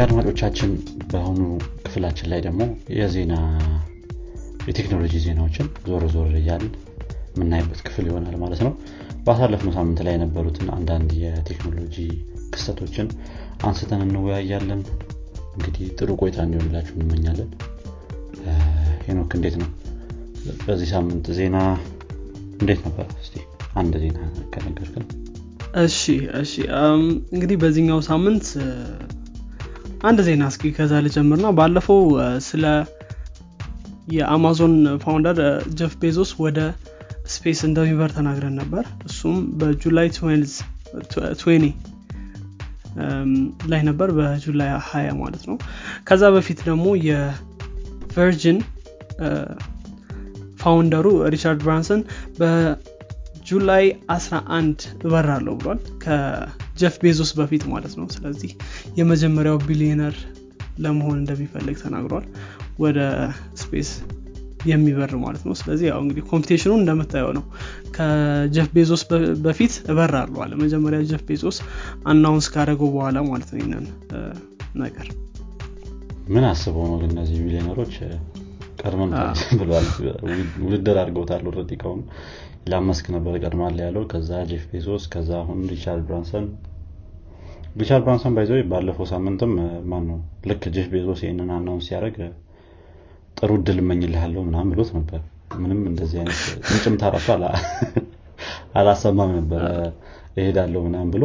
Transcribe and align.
አድማጮቻችን 0.00 0.70
በአሁኑ 1.10 1.40
ክፍላችን 1.84 2.28
ላይ 2.32 2.40
ደግሞ 2.44 2.60
የዜና 2.98 3.34
የቴክኖሎጂ 4.68 5.14
ዜናዎችን 5.24 5.66
ዞር 5.86 6.04
ዞር 6.14 6.30
እያል 6.40 6.64
የምናይበት 7.32 7.80
ክፍል 7.86 8.06
ይሆናል 8.10 8.36
ማለት 8.42 8.60
ነው። 8.66 8.72
ባሳለፍነው 9.26 9.72
ሳምንት 9.76 10.00
ላይ 10.06 10.14
የነበሩትን 10.16 10.68
አንዳንድ 10.76 11.10
የቴክኖሎጂ 11.22 11.96
ክስተቶችን 12.52 13.08
አንስተን 13.62 14.02
እንወያያለን። 14.06 14.82
እንግዲህ 15.54 15.86
ጥሩ 15.98 16.10
ቆይታ 16.20 16.38
እንዲሆንላችሁ 16.46 16.94
እንመኛለን። 16.96 17.50
ሄኖክ 19.06 19.32
እንዴት 19.36 19.56
ነው? 19.60 19.68
በዚህ 20.64 20.88
ሳምንት 20.92 21.26
ዜና 21.38 21.56
እንዴት 22.60 22.80
ነበር? 22.86 23.06
እስቲ 23.22 23.36
አንድ 23.74 23.94
ዜና 24.04 24.18
ከነገርክን 24.52 25.06
እሺ 25.82 26.02
እሺ። 26.40 26.52
እንግዲህ 27.32 27.56
በዚህኛው 27.62 28.00
ሳምንት 28.08 28.46
አንድ 30.02 30.18
ዜና 30.26 30.42
እስኪ 30.50 30.70
ከዛ 30.76 30.92
ልጀምር 31.04 31.38
ነው 31.44 31.52
ባለፈው 31.58 32.00
ስለ 32.48 32.64
የአማዞን 34.08 34.74
founder 35.02 35.38
ጀፍ 35.78 35.94
ቤዞስ 36.02 36.30
ወደ 36.44 36.58
space 37.32 37.60
እንደሚበር 37.68 38.10
ተናግረን 38.16 38.54
ነበር። 38.60 38.84
እሱም 39.08 39.36
በ 39.60 39.76
July 39.76 40.08
20 40.18 41.66
ላይ 43.70 43.80
ነበር 43.88 44.08
በ 44.18 44.35
July 44.35 44.70
20 44.84 45.18
ማለት 45.20 45.42
ነው። 45.50 45.56
ከዛ 46.08 46.22
በፊት 46.36 46.60
ደግሞ 46.68 46.86
የቨርጅን 47.08 48.58
founder 50.62 50.96
ኡ 50.96 51.06
ሪቻርድ 51.34 51.60
ብራንሰን 51.66 52.00
በ 52.38 52.87
July 52.87 53.84
11 54.14 54.88
እበራለሁ 55.04 55.54
ብሏል 55.60 55.80
ከጀፍ 56.78 56.96
ቤዞስ 57.02 57.30
በፊት 57.38 57.62
ማለት 57.70 57.92
ነው 57.98 58.04
ስለዚህ 58.14 58.50
የመጀመሪያው 58.98 59.56
ቢሊዮነር 59.64 60.14
ለመሆን 60.78 61.16
እንደሚፈልግ 61.20 61.76
ተናግሯል 61.80 62.26
ወደ 62.78 62.98
space 63.62 63.88
የሚበር 64.70 65.12
ማለት 65.24 65.42
ነው 65.48 65.54
ስለዚህ 65.60 65.86
ያው 65.90 65.98
እንግዲህ 66.04 66.24
competition 66.30 66.65
ኡ 66.65 66.72
እንደምታየው 66.78 67.30
ነው 67.38 67.44
ከጀፍ 67.96 68.68
ቤዞስ 68.76 69.02
በፊት 69.46 69.74
እበራለሁ 69.90 70.40
አለ 70.44 70.54
መጀመሪያ 70.62 71.00
ጀፍ 71.10 71.24
ቤዞስ 71.30 71.58
announce 72.12 72.48
ካደረገው 72.54 72.90
በኋላ 72.96 73.18
ማለት 73.30 73.50
ነው 73.54 73.60
ይህንን 73.62 73.86
ነገር 74.76 75.08
ምን 76.28 76.46
አስበው 76.48 76.86
ነው 76.92 76.98
ግን 77.02 77.12
እነዚህ 77.16 77.38
ቢሊዮነሮች 77.44 77.96
ቀድመን 78.82 79.12
ብሏል 79.60 79.88
ውድድር 80.64 80.98
አድርገውታል 81.02 81.42
ረድ 81.56 81.72
ከሆኑ 81.82 82.00
ላመስክ 82.66 83.06
ነበር 83.14 83.34
ቀድማለሁ 83.42 83.78
ያለው። 83.84 84.04
ከዛ 84.10 84.30
ጄፍ 84.50 84.64
ቤዞስ 84.72 85.04
ከዛ 85.12 85.30
አሁን 85.42 85.60
ሪቻርድ 85.72 86.02
ብራንሰን። 86.08 86.46
ሪቻርድ 87.76 88.04
ብራንሰን 88.06 88.34
by 88.36 88.40
the 88.40 88.46
way 88.46 88.52
ባለፈው 88.70 89.06
ሳምንትም 89.12 89.52
ማን 89.90 90.04
ነው 90.10 90.18
ልክ 90.50 90.62
ጄፍ 90.76 90.86
ቤዞስ 90.94 91.20
ይህንን 91.24 91.50
announce 91.56 91.86
ሲያደርግ 91.88 92.16
ጥሩ 93.36 93.50
እድል 93.58 93.78
እመኝልሃለሁ 93.82 94.40
ምናምን 94.48 94.70
ብሎት 94.72 94.90
ነበር። 94.96 95.20
ምንም 95.58 95.80
እንደዚህ 95.90 96.18
አይነት 96.20 96.40
ጭምጭምታ 96.66 97.04
ራሱ 97.14 97.28
አላሰማም 98.78 99.30
ነበረ 99.36 99.62
እሄዳለሁ 100.36 100.80
ምናምን 100.86 101.10
ብሎ 101.14 101.24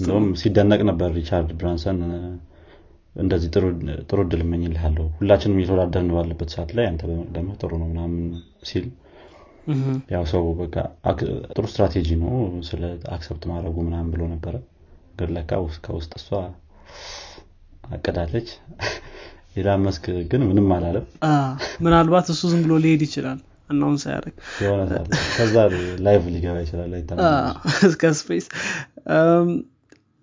እንደውም 0.00 0.26
ሲደነቅ 0.40 0.80
ነበር 0.90 1.08
ሪቻርድ 1.16 1.50
ብራንሰን። 1.58 1.98
እንደዚህ 3.16 3.48
ጥሩ 4.08 4.18
እድል 4.24 4.40
እመኝልሃለሁ። 4.44 5.04
ሁላችንም 5.18 5.58
እየተወዳደርን 5.58 6.10
ባለበት 6.16 6.50
ሰዓት 6.54 6.70
ላይ 6.78 6.86
አንተ 6.90 7.02
ደግሞ 7.36 7.50
ጥሩ 7.60 7.70
ነው 7.82 7.88
ምናምን 7.92 8.24
ሲል 8.62 8.86
ያው 10.12 10.24
ሰው 10.32 10.44
በቃ 10.60 10.74
ጥሩ 11.52 11.64
ስትራቴጂ 11.70 12.08
ነው 12.20 12.34
ስለ 12.68 12.82
accept 13.14 13.44
ማድረጉ 13.50 13.76
ምናምን 13.86 14.10
ብሎ 14.14 14.22
ነበረ 14.32 14.54
ግን 15.18 15.30
ለካ 15.36 15.50
ከውስጥ 15.86 16.12
እሷ 16.20 16.28
አቀዳለች 17.90 18.48
ኢላን 19.60 19.82
መስክ 19.84 20.04
ግን 20.30 20.42
ምንም 20.48 20.70
አላለም 20.76 21.04
ምናልባት 21.84 22.26
እሱ 22.34 22.42
ዝም 22.52 22.62
ብሎ 22.64 22.74
ሊሄድ 22.84 23.02
ይችላል 23.06 23.38
announce 23.70 23.98
ሳያደርግ 24.02 24.34
ከዛ 25.36 25.54
live 26.06 26.24
ሊገባ 26.34 26.56
ይችላል 26.64 26.92
እስከ 27.88 28.12
space 28.20 28.46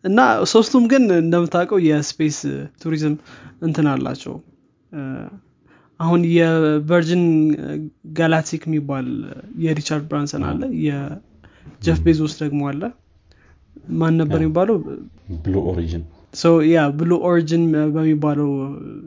እና 0.03 0.19
ሶስቱም 0.53 0.83
ግን 0.91 1.03
እንደምታውቀው 1.19 1.79
የ 1.87 2.01
space 2.01 2.37
tourism 2.81 3.15
እንትን 3.61 3.87
አላቸው 3.91 4.35
አሁን 5.99 6.21
የቨርጅን 6.35 7.23
ጋላክቲክ 8.17 8.63
የሚባል 8.67 9.07
የሪቻርድ 9.63 10.05
ብራንሰን 10.09 10.43
አለ 10.49 10.61
የጀፍ 10.87 11.99
ቤዞስ 12.05 12.33
ደግሞ 12.41 12.61
አለ። 12.71 12.81
ማን 13.99 14.13
ነበር 14.21 14.39
የሚባለው? 14.41 14.75
ብሉ 15.43 15.55
ኦሪጅን። 15.71 16.03
ያ 16.67 16.83
ብሉ 16.99 17.11
ኦሪጅን 17.27 17.63
በሚባለው 17.95 18.49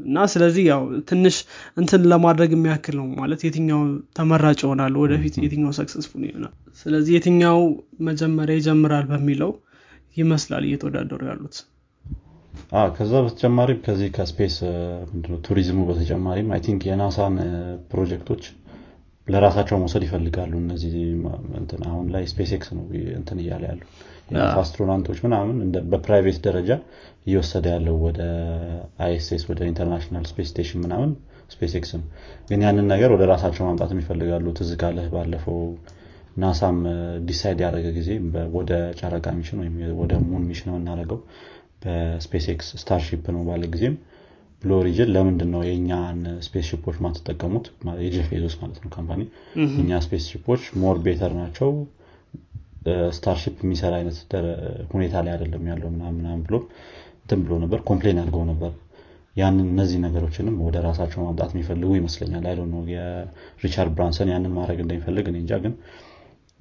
እና 0.04 0.26
ስለዚህ 0.32 0.64
ያው 0.68 0.82
ትንሽ 1.08 1.36
እንትን 1.76 2.02
ለማድረግ 2.12 2.50
የሚያክል 2.54 2.94
ነው 3.00 3.06
ማለት 3.20 3.40
የትኛው 3.46 3.80
ተመራጭ 4.18 4.58
ይሆናል 4.64 4.94
ወደፊት 5.02 5.36
የትኛው 5.44 5.72
successful 5.78 6.22
ይሆናል? 6.28 6.52
ስለዚህ 6.82 7.12
የትኛው 7.16 7.58
መጀመሪያ 8.08 8.56
ይጀምራል 8.60 9.06
በሚለው 9.12 9.52
ይመስላል 10.16 10.64
እየተወዳደሩ 10.68 11.20
ያሉት 11.30 11.56
ከዛ 12.96 13.12
በተጨማሪም 13.24 13.80
ከዚህ 13.84 14.08
ከ 14.16 14.28
space 14.28 14.56
tourism 15.46 15.73
ኡ 15.73 15.80
በተጨማሪም 15.88 16.48
I 16.54 16.60
think 16.66 16.82
የናሳን 16.88 17.36
ፕሮጀክቶች 17.90 18.44
ለራሳቸው 19.28 19.76
መውሰድ 19.82 20.02
ይፈልጋሉ። 20.06 20.52
እነዚህ 20.62 20.92
አሁን 21.88 22.06
ላይ 22.14 22.24
ስፔስ 22.32 22.50
ኤክስ 22.56 22.68
ነው 22.76 22.84
እንትን 23.16 23.38
እያለ 23.42 23.62
ያሉ 23.70 23.80
astronaut 24.56 24.99
ኦች 24.99 25.18
ምናምን 25.24 25.56
በ 25.90 26.01
private 26.01 26.38
ደረጃ 26.46 26.70
እየወሰደ 27.26 27.66
ያለው 27.74 27.96
ወደ 28.06 28.20
አይኤስኤስ 29.04 29.44
ወደ 29.50 29.60
International 29.70 30.24
Space 30.30 30.48
Station 30.52 30.80
ምናምን 30.84 31.10
ስፔስ 31.52 31.74
ኤክስ 31.78 31.90
ነው 31.96 32.06
ግን 32.48 32.62
ያንን 32.66 32.86
ነገር 32.92 33.10
ወደ 33.14 33.24
ራሳቸው 33.32 33.64
ማምጣት 33.68 33.92
ይፈልጋሉ። 33.98 34.54
ትዝ 34.58 34.70
ካለህ 34.80 35.06
ባለፈው 35.12 35.58
ናሳም 36.36 36.78
decide 37.28 37.58
ያደረገ 37.64 37.86
ጊዜ 37.98 38.08
ወደ 38.56 38.70
ጨረቃ 38.98 39.26
mission 39.36 39.58
ወይም 39.62 39.76
ወደ 40.00 40.14
moon 40.26 40.42
mission 40.48 40.68
የምናደረገው 40.70 41.20
በስፔስ 41.82 42.46
ኤክስ 42.52 42.68
ስታርሺፕ 42.80 43.24
ነው 43.34 43.42
ባለ 43.48 43.64
ጊዜም 43.72 43.96
ብሉ 44.62 44.70
ኦሪጅን 44.80 45.10
ለምንድን 45.14 45.50
ነው 45.54 45.62
የእኛን 45.66 46.18
spaceship 46.46 46.66
ኦች 46.70 46.96
ማትጠቀሙት 47.04 47.66
የጀፍ 48.04 48.28
ቤዞስ 48.32 48.54
ማለት 48.60 48.78
ነው 48.84 48.90
company። 48.94 49.22
እኛ 49.80 49.98
spaceship 50.04 50.24
ኦች 50.30 50.62
more 50.82 50.98
better 51.04 51.32
ናቸው። 51.40 51.70
ስታርሺፕ 53.16 53.56
የሚሰራ 53.64 53.92
አይነት 53.98 54.16
ሁኔታ 54.92 55.14
ላይ 55.24 55.32
አይደለም 55.34 55.64
ያለው 55.70 55.88
ምናምን 55.92 56.42
ብሎ 56.44 56.56
እንትን 57.18 57.40
ብሎ 57.44 57.54
ነበር 57.62 57.80
complain 57.88 58.18
አድርገው 58.22 58.44
ነበር። 58.50 58.72
ያንን 59.36 59.66
እነዚህ 59.72 59.98
ነገሮችንም 60.04 60.54
ወደ 60.66 60.76
ራሳቸው 60.86 61.20
ማምጣት 61.24 61.50
የሚፈልጉ 61.54 61.90
ይመስለኛል። 61.98 62.44
I 62.50 62.56
know 62.70 62.82
የሪቻርድ 62.92 63.92
ብራንሰን 63.96 64.30
ያንን 64.32 64.52
ማድረግ 64.58 64.78
እንደሚፈልግ 64.84 65.26
እኔ 65.32 65.36
እንጃ 65.42 65.58
ግን 65.64 65.74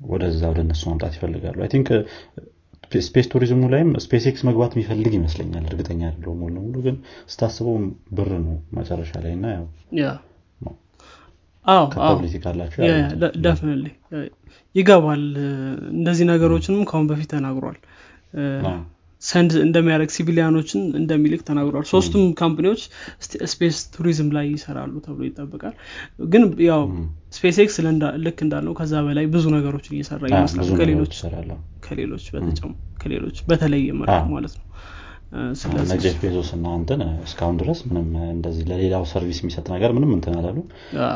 ወደዛ 0.08 0.42
ወደ 0.52 0.59
እነሱ 0.66 0.84
ማምጣት 0.90 1.14
ይፈልጋሉ። 1.18 1.58
I 1.63 1.69
think 1.73 1.90
space 3.06 3.28
tourism 3.31 3.55
ኡ 3.55 3.62
ላይም 3.72 3.90
ስፔስ 4.03 4.25
ኤክስ 4.29 4.41
መግባት 4.47 4.72
የሚፈልግ 4.75 5.13
ይመስለኛል። 5.18 5.66
እርግጠኛ 5.69 6.01
አይደለሁም 6.07 6.40
ሙሉ 6.41 6.53
ለሙሉ 6.56 6.75
ግን 6.85 6.96
ስታስበው 7.29 7.75
ብር 8.13 8.31
ነው 8.40 8.56
መጨረሻ 8.78 9.12
ላይ 9.23 9.34
እና 9.38 9.46
ይገባል። 14.75 15.23
እንደዚህ 15.94 16.25
ነገሮችንም 16.31 16.84
ከአሁን 16.90 17.07
በፊት 17.12 17.29
ተናግሯል 17.34 17.78
send 19.22 19.51
እንደሚያደርግ 19.64 20.09
civilian 20.16 20.53
ኦችን 20.53 20.81
እንደሚልክ 21.00 21.42
ተናግሯል። 21.48 21.86
ሶስቱም 21.92 22.24
company 22.40 22.66
ዎች 22.66 22.81
space 23.51 23.78
tourism 23.94 24.29
ላይ 24.36 24.46
ይሰራሉ 24.53 24.94
ተብሎ 25.06 25.22
ይጠበቃል። 25.28 25.76
ግን 26.30 26.44
ያው 26.68 26.84
ስፔስ 27.34 27.58
ኤክስ 27.64 27.78
ልክ 28.26 28.40
እንዳለው 28.46 28.74
ከዛ 28.80 28.94
በላይ 29.08 29.28
ብዙ 29.34 29.46
ነገሮችን 29.56 29.96
እየሰራ 29.98 30.24
ይመስላል። 30.34 30.70
ከሌሎች 33.00 33.38
በተለየ 33.50 33.88
መልኩ 34.00 34.22
ማለት 34.36 34.53
ነው 34.56 34.64
ጀፍ 36.03 36.18
ቤዞስ 36.22 36.49
እና 36.55 36.67
እንትን 36.79 36.99
እስካሁን 37.26 37.55
ድረስ 37.61 37.79
ምንም 37.88 38.05
እንደዚህ 38.29 38.66
ለሌላው 38.70 39.03
service 39.11 39.40
የሚሰጥ 39.41 39.66
ነገር 39.73 39.91
ምንም 39.96 40.11
እንትን 40.16 40.35
አላሉ። 40.40 40.58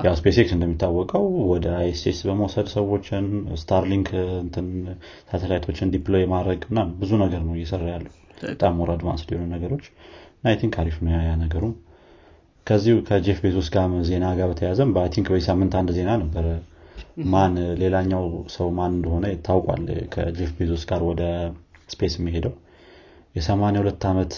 ያው 0.06 0.16
ስፔስ 0.20 0.36
ኤክስ 0.36 0.52
እንደሚታወቀው 0.56 1.26
ወደ 1.52 1.68
አይኤስኤስ 1.80 2.20
በመውሰድ 2.28 2.70
ሰዎችን 2.76 3.26
ስታርሊንክ 3.62 4.10
ሳተላይቶችን 5.30 5.92
deploy 5.96 6.26
ማድረግ 6.34 6.64
እና 6.70 6.88
ብዙ 7.02 7.12
ነገር 7.24 7.44
ነው 7.48 7.54
እየሰራ 7.58 7.86
ያለው 7.94 8.14
በጣም 8.44 8.76
more 8.80 8.90
advance 8.94 9.24
ሊሆኑ 9.30 9.46
ነገሮች 9.56 9.86
I 10.44 10.56
think 10.60 10.76
አሪፍ 10.82 10.98
ነው 11.06 11.14
ያ 11.22 11.36
ነገሩ። 11.44 11.64
ከዚሁ 12.68 12.96
ከጄፍ 13.08 13.38
ቤዞስ 13.44 13.70
ጋር 13.74 13.94
ዜና 14.10 14.26
ጋር 14.38 14.48
በተያዘም 14.52 14.90
በ 14.96 15.10
I 15.14 15.16
think 15.16 15.28
በዚህ 15.32 15.46
ሳምንት 15.50 15.74
አንድ 15.80 15.92
ዜና 15.98 16.12
ነበረ። 16.22 16.46
ማን 17.32 17.54
ሌላኛው 17.82 18.26
ሰው 18.56 18.68
ማን 18.78 18.92
እንደሆነ 18.96 19.26
ታውቋል። 19.46 19.84
ከጄፍ 20.14 20.52
ቤዞስ 20.58 20.84
ጋር 20.90 21.04
ወደ 21.10 21.24
space 21.90 22.16
የሚሄደው 22.20 22.54
የሰማኒያ 23.36 23.82
ሁለት 23.84 24.04
ዓመት 24.10 24.34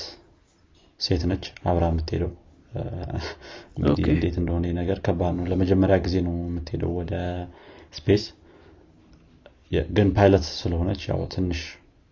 ሴት 1.00 1.24
ነች 1.30 1.44
አብራ 1.70 1.84
የምትሄደው። 1.92 2.32
እንግዲህ 3.78 4.04
እንዴት 4.14 4.36
እንደሆነ 4.42 4.66
ነገር 4.78 4.98
ከባድ 5.06 5.34
ነው። 5.38 5.46
ለመጀመሪያ 5.52 5.96
ጊዜ 6.06 6.16
ነው 6.28 6.36
የምትሄደው 6.44 6.92
ወደ 7.00 7.14
space። 7.98 8.24
ግን 9.92 10.08
ፓይለት 10.16 10.46
ስለሆነች 10.60 11.02
ያው 11.10 11.20
ትንሽ 11.34 11.60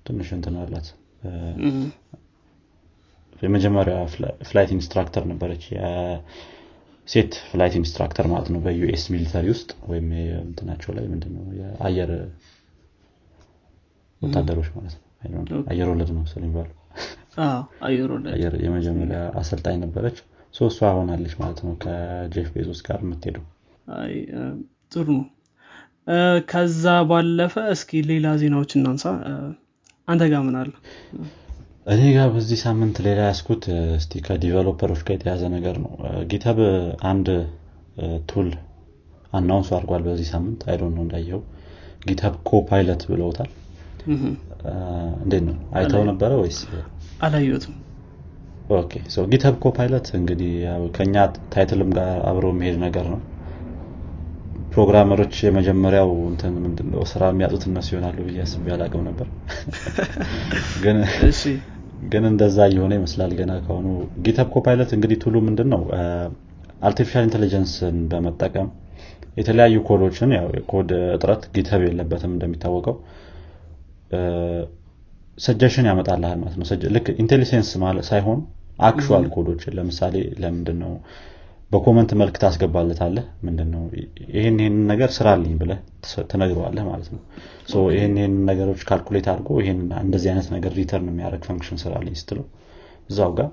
ትንሽ 0.06 0.28
እንትን 0.36 0.56
አላት። 0.62 0.88
የመጀመሪያ 3.42 3.96
flight 4.48 4.72
instructor 4.76 5.24
ነበረች። 5.32 5.66
ሴት 7.08 7.34
flight 7.50 7.76
instructor 7.80 8.26
ማለት 8.32 8.50
ነው 8.54 8.60
በ 8.66 8.85
US 8.85 9.04
military 9.14 9.46
ውስጥ 9.54 9.70
ወይም 9.88 10.08
እንትናቸው 10.44 10.92
ላይ 10.98 11.06
ምንድነው? 11.14 11.46
የአየር 11.60 12.12
ወታደሮች 14.22 14.68
ማለት 14.76 14.96
ነው 14.96 15.06
አየር 15.72 15.88
ወለድ 15.92 16.12
ነው 16.16 16.24
ስለሚባሉ 16.32 16.68
የመጀመሪያ 18.66 19.20
አሰልጣኝ 19.40 19.76
ነበረች። 19.84 20.18
ሶስቷ 20.54 20.90
ሆናለች 20.98 21.34
ማለት 21.42 21.60
ነው 21.66 21.74
ከጄፍ 21.84 22.48
ቤዞስ 22.56 22.80
ጋር 22.88 23.00
የምትሄደው። 23.04 23.44
ጥሩ 24.94 25.08
ነው። 25.18 25.26
ከዛ 26.50 26.84
ባለፈ 27.10 27.56
እስኪ 27.74 28.00
ሌላ 28.10 28.28
ዜናዎች 28.42 28.72
እናንሳ። 28.78 29.06
አንተ 30.08 30.24
ጋር 30.32 30.42
ምን 30.48 30.56
አለ? 30.62 30.72
እኔ 31.94 32.02
ጋር 32.16 32.28
በዚህ 32.34 32.60
ሳምንት 32.64 32.96
ሌላ 33.06 33.20
ያየሁት 33.30 33.64
እስቲ 33.98 34.22
ከ 34.26 34.36
developerኦች 34.36 35.02
ጋር 35.08 35.16
የተያዘ 35.18 35.44
ነገር 35.56 35.76
ነው። 35.84 35.94
GitHub 36.32 36.60
አንድ 37.12 37.28
tool 38.30 38.50
announce 39.34 39.70
አድርጓል 39.78 40.04
በዚህ 40.08 40.28
ሳምንት። 40.34 40.62
I 40.70 40.74
don't 40.74 40.94
know 40.98 41.04
እንዳየኸው 41.06 41.42
GitHub 42.06 42.36
Copilot 42.50 43.02
ብለውታል 43.10 43.50
እንዴት 44.08 45.44
ነው? 45.48 45.56
አይተው 45.78 46.04
ነበረ 46.10 46.32
ወይስ? 46.42 46.60
አላየትም 47.20 47.76
okay 48.70 48.92
GitHub 49.32 49.56
Copilot 49.64 50.08
እንግዲህ 50.18 50.52
ከኛ 50.96 51.16
title 51.54 51.79
ም 51.79 51.90
ጋር 51.98 52.10
አብሮ 52.30 52.46
የሚሄድ 52.54 52.76
ነገር 52.84 53.06
ነው። 53.14 53.20
programmerኦች 54.74 55.36
የመጀመሪያው 55.46 56.10
እንትን 56.32 56.54
ምንድነው 56.64 57.02
ስራ 57.12 57.30
የሚያጡት 57.32 57.64
እነሱ 57.70 57.88
ይሆናሉ 57.94 58.18
ብዬ 58.28 58.42
አስቤ 58.44 58.66
አላቅም 58.76 59.02
ነበር። 59.08 59.28
ግን 62.04 62.24
እንደዛ 62.30 62.58
እየሆነ 62.70 62.92
ይመስላል 62.98 63.32
ገና 63.40 63.52
ከሆኑ 63.64 63.88
GitHub 64.26 64.48
Copilot 64.54 64.92
እንግዲህ 64.98 65.18
tool 65.24 65.32
ኡ 65.32 65.36
ምንድን 65.48 65.68
ነው 65.74 65.82
artificial 66.82 67.26
intelligence 67.28 67.88
ን 67.88 67.98
በመጠቀም 68.12 68.68
የተለያዩ 69.38 69.76
codeኦችን 69.88 70.30
ያው 70.38 70.48
የኮድ 70.58 70.90
እጥረት 71.16 71.44
GitHub 71.56 71.82
የለበትም 71.86 72.32
እንደሚታወቀው 72.36 72.96
ሰጀሽን 75.38 75.86
ያመጣልሃል 75.90 76.40
ማለት 76.40 76.56
ነው። 76.60 76.66
ልክ 76.96 77.08
IntelliSense 77.22 77.70
ሳይሆን 78.10 78.40
actual 78.80 79.26
codeኦችን 79.34 79.76
ለምሳሌ 79.78 80.16
ለምንድን 80.42 80.78
ነው 80.84 80.92
በ 81.72 81.81
comment 81.81 82.12
መልክ 82.20 82.36
ታስገባለታለህ? 82.42 83.26
ምንድነው 83.46 83.82
ይህን 84.34 84.56
ይህን 84.62 84.78
ነገር 84.92 85.10
ስራልኝ 85.18 85.54
ብለ 85.60 85.72
ትነግረዋለህ 86.32 86.84
ማለት 86.88 87.10
ነው። 87.14 87.22
ይህን 87.92 88.16
ይህን 88.20 88.36
ነገሮች 88.50 88.82
calculate 88.90 89.28
አድርጎ 89.34 89.60
ይህን 89.62 89.82
እንደዚህ 90.04 90.30
አይነት 90.32 90.48
ነገር 90.56 90.72
return 90.80 91.10
የሚያደርግ 91.12 91.44
function 91.50 91.82
ስራልኝ 91.84 92.16
ስትለው 92.22 92.46
እዛው 93.10 93.32
ጋር 93.40 93.50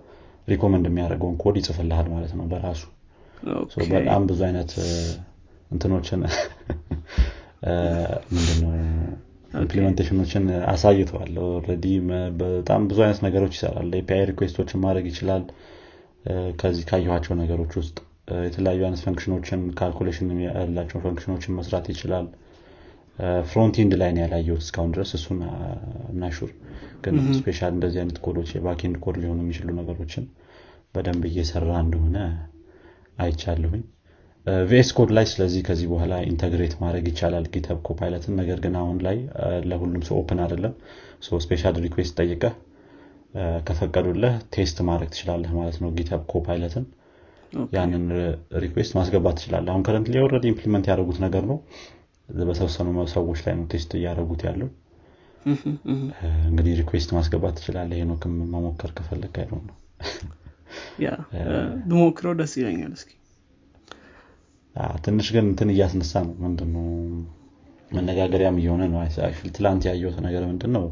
recommend 0.49 0.87
የሚያደርገውን 0.91 1.37
ኮድ 1.43 1.57
ይጽፍልሃል 1.61 2.09
ማለት 2.15 2.33
ነው 2.39 2.47
በራሱ። 2.51 2.83
በጣም 3.93 4.23
ብዙ 4.29 4.41
አይነት 4.49 4.73
እንትኖችን 5.71 6.21
ምንድነው 8.35 8.73
implementationኦችን 9.57 10.45
አሳይተዋል 10.73 11.33
already 11.49 11.87
በጣም 12.41 12.83
ብዙ 12.91 12.99
አይነት 13.05 13.21
ነገሮች 13.27 13.55
ይሰራል። 13.57 13.91
API 13.99 14.23
requestኦችን 14.31 14.83
ማድረግ 14.85 15.07
ይችላል። 15.11 15.45
ከዚህ 16.61 16.85
ካየኋቸው 16.89 17.35
ነገሮች 17.41 17.73
ውስጥ 17.81 17.97
የተለያዩ 18.47 18.81
አይነት 18.87 19.01
functionኦችን 19.05 19.61
calculation 19.79 20.29
ያላቸው 20.47 20.99
functionኦችን 21.05 21.57
መስራት 21.59 21.87
ይችላል። 21.93 22.27
front 23.51 23.77
end 23.83 23.93
ላይ 24.01 24.11
ነው 24.15 24.23
ያላየሁት 24.25 24.63
እስካሁን 24.65 24.91
ድረስ 24.95 25.11
እሱን 25.19 25.39
ኧ 26.11 26.23
not 26.23 26.35
sure 26.35 26.51
ግን 27.05 27.15
especially 27.37 27.73
እንደዚህ 27.77 28.01
አይነት 28.03 28.19
codeኦች 28.25 28.51
የ 28.55 28.64
backend 28.64 28.97
code 29.05 29.19
ሊሆኑ 29.23 29.39
የሚችሉ 29.45 29.69
ነገሮችን 29.79 30.25
በደንብ 30.95 31.25
እየሰራ 31.31 31.71
እንደሆነ 31.85 32.19
አይቻለሁኝ 33.19 33.83
VS 34.67 34.91
Code 34.97 35.11
ላይ 35.17 35.25
ስለዚህ 35.31 35.61
ከዚህ 35.67 35.87
በኋላ 35.93 36.15
integrate 36.29 36.75
ማድረግ 36.83 37.05
ይቻላል 37.11 37.47
GitHub 37.55 37.79
Copilot 37.87 38.24
ን 38.24 38.35
ነገር 38.41 38.59
ግን 38.65 38.75
አሁን 38.81 38.99
ላይ 39.07 39.17
ለሁሉም 39.71 40.03
ሰው 40.09 40.17
open 40.21 40.41
አይደለም። 40.45 40.75
special 41.43 41.77
request 41.87 42.15
ጠይቀህ 42.21 42.55
ከፈቀዱልህ 43.67 44.35
test 44.55 44.79
ማድረግ 44.89 45.09
ትችላለህ 45.13 45.51
ማለት 45.59 45.77
ነው 45.83 45.91
GitHub 45.99 46.23
Copilot 46.33 46.73
ን 46.73 46.85
ያንን 47.77 48.05
request 48.65 48.93
ማስገባት 48.99 49.37
ትችላለህ። 49.41 49.73
አሁን 49.73 49.85
currently 49.87 50.23
ወረድ 50.25 50.45
implement 50.51 50.87
ያደረጉት 50.91 51.19
ነገር 51.27 51.45
ነው። 51.51 51.59
በተወሰኑ 52.29 52.87
ሰዎች 53.15 53.41
ላይ 53.47 53.55
ነው 53.59 53.67
test 53.73 53.91
እያደረጉት 53.99 54.43
ያለው። 54.49 54.71
እንግዲህ 56.49 56.73
request 56.81 57.11
ማስገባት 57.17 57.55
ትችላለህ። 57.59 57.99
ሄኖክም 58.03 58.35
መሞከር 58.55 58.93
ከፈለግ 58.97 59.37
አይነው 59.43 59.61
ነው 59.63 59.77
ብሞክረው 61.89 62.35
ደስ 62.41 62.55
ይለኛል። 62.61 62.95
እስኪ 62.99 63.13
ትንሽ 65.05 65.27
ግን 65.35 65.45
እንትን 65.51 65.69
እያስነሳ 65.73 66.13
ነው። 66.27 66.35
ምንድነው? 66.43 66.87
መነጋገሪያም 67.91 68.57
እየሆነ 68.61 68.83
ነው። 68.93 69.01
ትላንት 69.57 69.83
ያየሁት 69.89 70.19
ነገር 70.27 70.43
ምንድን 70.51 70.73
ነው 70.77 70.85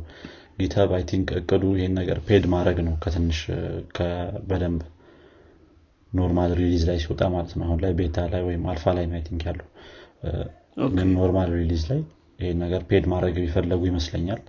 GitHub 0.59 0.91
I 0.97 1.03
think 1.11 1.29
እቅዱ 1.39 1.63
ይሄን 1.79 1.95
ነገር 2.01 2.19
paid 2.27 2.45
ማድረግ 2.53 2.79
ነው። 2.87 2.95
ከትንሽ 3.03 3.39
በደንብ 4.51 4.83
normal 6.13 6.51
release 6.59 6.83
ላይ 6.89 6.99
ሲወጣ 7.03 7.23
ማለት 7.35 7.53
ነው። 7.59 7.65
አሁን 7.67 7.79
ላይ 7.85 7.93
beta 8.01 8.27
ላይ 8.33 8.43
ወይም 8.49 8.65
አልፋ 8.73 8.93
ላይ 8.99 9.07
ነው 9.09 9.23
think 9.29 9.43
ያለው። 9.49 9.69
ግን 10.95 11.09
normal 11.17 11.51
release 11.59 11.83
ላይ 11.91 12.01
ይሄን 12.39 12.59
ነገር 12.65 12.83
paid 12.91 13.05
ማድረግ 13.13 13.35
የፈለጉ 13.43 13.83
ይመስለኛል። 13.91 14.43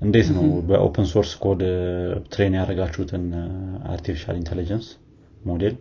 እንዴት 0.00 0.28
ነው? 0.36 0.44
በ 0.68 0.81
open 0.81 1.06
source 1.12 1.30
code 1.42 1.60
train 2.32 2.56
ያደረጋችሁትን 2.58 3.22
artificial 3.92 4.36
intelligence 4.40 4.88
model 5.42 5.76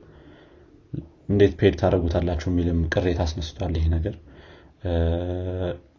እንዴት 1.30 1.54
paid 1.60 1.76
ታደረጉታላችሁ 1.80 2.48
የሚልም 2.52 2.80
ቅሬታ 2.94 3.22
አስነስቷል 3.26 3.74
ይሄ 3.78 3.86
ነገር። 3.96 4.16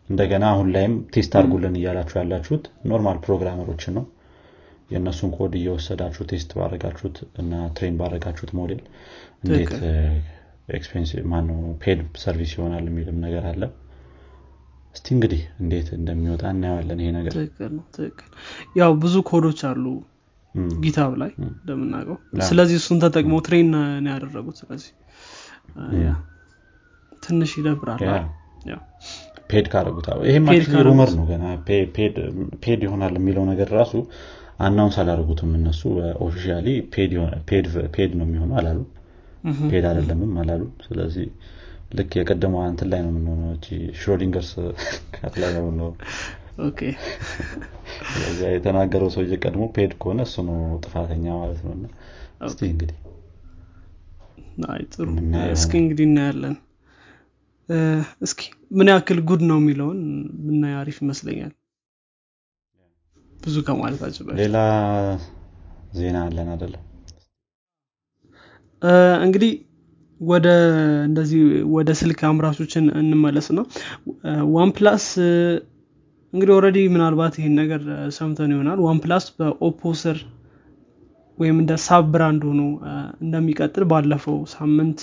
እንደገና 0.09 0.45
አሁን 0.53 0.69
ላይም 0.75 0.93
test 1.15 1.33
አድርጉልን 1.39 1.77
እያላችሁ 1.79 2.17
ያላችሁት 2.21 2.65
normal 2.91 3.19
programmerኦችን 3.25 3.95
ነው። 3.99 4.05
የእነሱን 4.91 5.31
ኮድ 5.37 5.55
እየወሰዳችሁ 5.61 6.25
test 6.31 6.51
ባረጋችሁት 6.59 7.17
እና 7.41 7.53
train 7.77 7.97
ባረጋችሁት 8.01 8.53
ሞዴል 8.59 8.83
እንዴት 9.43 9.73
ማነው 11.31 11.59
paid 11.83 12.01
service 12.23 12.53
ይሆናል 12.57 12.85
የሚልም 12.91 13.19
ነገር 13.25 13.45
አለ። 13.51 13.63
እስቲ 14.95 15.07
እንግዲህ 15.15 15.41
እንዴት 15.63 15.89
እንደሚወጣ 15.97 16.45
እናየዋለን 16.53 17.01
ይሄ 17.03 17.11
ነገር። 17.19 17.33
ያው 18.79 18.93
ብዙ 19.03 19.17
codeኦች 19.31 19.61
አሉ 19.71 19.85
GitHub 20.81 21.13
ላይ 21.21 21.31
እንደምናውቀው። 21.45 22.17
ስለዚህ 22.47 22.77
እሱን 22.81 23.01
ተጠቅመው 23.03 23.41
train 23.47 23.69
ነው 23.73 23.83
ያደረጉት። 24.13 24.57
ስለዚህ 24.63 24.93
ትንሽ 27.23 27.53
ይደብራል። 27.59 28.03
paid 29.51 29.67
ካረጉት 29.73 30.07
ይሄም 30.29 30.47
rumor 30.87 31.11
ነው 31.17 31.25
ገና 31.29 31.45
paid 32.63 32.81
ይሆናል 32.87 33.15
የሚለው 33.19 33.45
ነገር 33.51 33.69
ራሱ 33.77 33.93
announce 34.59 34.97
አላደረጉትም 35.01 35.51
እነሱ 35.59 35.83
officially 36.27 36.67
paid 36.93 37.13
ነው 38.15 38.25
የሚሆነው 38.27 38.57
አላሉ። 38.61 38.79
paid 39.65 39.85
አይደለምም 39.91 40.33
አላሉ። 40.43 40.63
ስለዚህ 40.87 41.27
ልክ 41.97 42.13
የቀደመው 42.19 42.63
እንትን 42.71 42.89
ላይ 42.93 43.01
ነው 43.05 43.11
የምንሆነው 43.13 43.51
Schrodinger's 43.99 44.51
ላይ 45.43 45.51
ነው 45.57 45.63
የምንሆነው። 45.63 45.93
ስለዚህ 48.13 48.47
የተናገረው 48.55 49.11
ሰው 49.15 49.25
ቀድሞ 49.43 49.65
paid 49.75 49.93
ከሆነ 50.01 50.21
እሱ 50.29 50.45
ነው 50.49 50.57
ጥፋተኛ 50.85 51.27
ማለት 51.41 51.61
ነው። 51.67 51.75
እስቲ 52.47 52.61
እንግዲህ 52.71 52.97
ጥሩ። 54.93 55.09
እስኪ 55.55 55.73
እንግዲህ 55.83 56.07
እናያለን። 56.09 56.55
እስኪ 58.23 58.41
ምን 58.71 58.89
ያክል 58.93 59.19
good 59.29 59.43
ነው 59.49 59.59
የሚለውን 59.61 60.01
ብናይ 60.45 60.75
አሪፍ 60.81 60.99
ይመስለኛል። 61.03 61.53
ብዙ 63.37 63.57
ከማለታችን 63.67 64.25
በፊት 64.27 64.39
ሌላ 64.41 64.59
ዜና 65.97 66.17
አለን 66.27 66.49
አደለም 66.55 66.83
እንግዲህ 69.25 69.53
ወደ 70.21 70.47
እንደዚህ 71.07 71.41
ወደ 71.75 71.91
ስልክ 72.01 72.21
አምራቾችን 72.29 72.85
እንመለስ 73.01 73.47
ነው 73.57 73.65
OnePlus 74.55 75.07
እንግዲህ 76.33 76.53
already 76.57 76.79
ምናልባት 76.95 77.35
ይሄን 77.39 77.55
ነገር 77.61 77.83
ሰምተን 78.17 78.53
ይሆናል። 78.55 78.79
OnePlus 78.87 78.99
በ 79.05 79.27
Oppo 79.37 79.93
ስር 80.03 80.19
ወይም 81.39 81.57
እንደ 81.63 81.73
sub 81.85 82.05
brand 82.13 82.43
ሆኖ 82.49 82.63
እንደሚቀጥል 83.25 83.85
ባለፈው 83.91 84.37
ሳምንት 84.55 85.01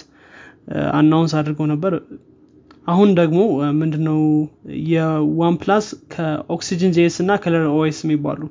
announce 0.94 1.34
አድርገው 1.40 1.68
ነበር። 1.74 1.94
አሁን 2.88 3.10
ደግሞ 3.20 3.40
ምንድነው 3.80 4.20
የ 4.90 5.56
OnePlus 5.62 5.86
ከ 6.14 6.94
OxygenOS 6.98 7.18
እና 7.24 7.32
ColorOS 7.44 8.00
የሚባሉ 8.06 8.42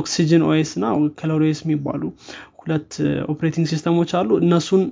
Oxygen 0.00 0.42
OS 0.48 0.70
እና 0.78 0.86
Color 1.18 1.40
OS 1.42 1.60
የሚባሉ 1.64 2.02
ሁለት 2.60 2.92
operating 3.32 3.66
system 3.72 3.96
ኦች 3.96 4.12
አሉ። 4.18 4.30
እነሱን 4.44 4.82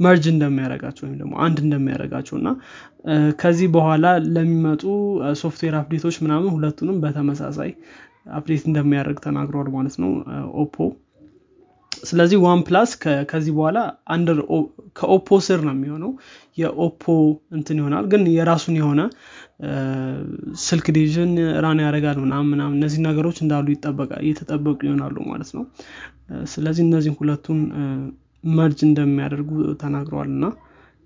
merge 0.00 0.24
እንደሚያደረጋቸው 0.32 1.04
ወይም 1.04 1.16
ደግሞ 1.20 1.32
አንድ 1.44 1.56
እንደሚያደረጋቸው 1.64 2.34
እና 2.40 2.48
ከዚህ 3.40 3.68
በኋላ 3.74 4.06
ለሚመጡ 4.34 4.82
software 5.40 5.74
update 5.80 6.02
ኦች 6.02 6.16
ምናምን 6.24 6.52
ሁለቱንም 6.54 6.98
በተመሳሳይ 7.04 7.70
update 8.36 8.64
እንደሚያደርግ 8.68 9.18
ተናግሯል 9.24 9.68
ማለት 9.74 9.96
ነው 10.02 10.10
Oppo። 10.62 10.76
ስለዚህ 12.02 12.38
OnePlus 12.42 12.90
ከዚህ 13.30 13.52
በኋላ 13.56 13.78
under 14.14 14.38
ከ 14.96 15.10
Oppo 15.10 15.38
ስር 15.46 15.60
ነው 15.66 15.74
የሚሆነው። 15.76 16.10
የ 16.58 16.73
Oppo 16.73 17.04
እንትን 17.56 17.78
ይሆናል 17.80 18.04
ግን 18.12 18.22
የራሱን 18.34 18.76
የሆነ 18.80 19.00
ስልክ 20.64 20.86
division 20.96 21.32
run 21.64 21.80
ያደርጋል 21.84 22.18
ምናምን 22.24 22.50
ምናምን 22.52 22.76
እነዚህ 22.78 23.00
ነገሮች 23.08 23.38
እንዳሉ 23.44 23.66
እየተጠበቁ 24.22 24.78
ይሆናሉ 24.88 25.16
ማለት 25.30 25.50
ነው። 25.56 25.64
ስለዚህ 26.52 26.84
እነዚህን 26.86 27.18
ሁለቱን 27.20 27.60
merge 28.44 28.80
እንደሚያደርጉ 28.88 29.50
ተናግረዋል 29.82 30.30
እና 30.36 30.46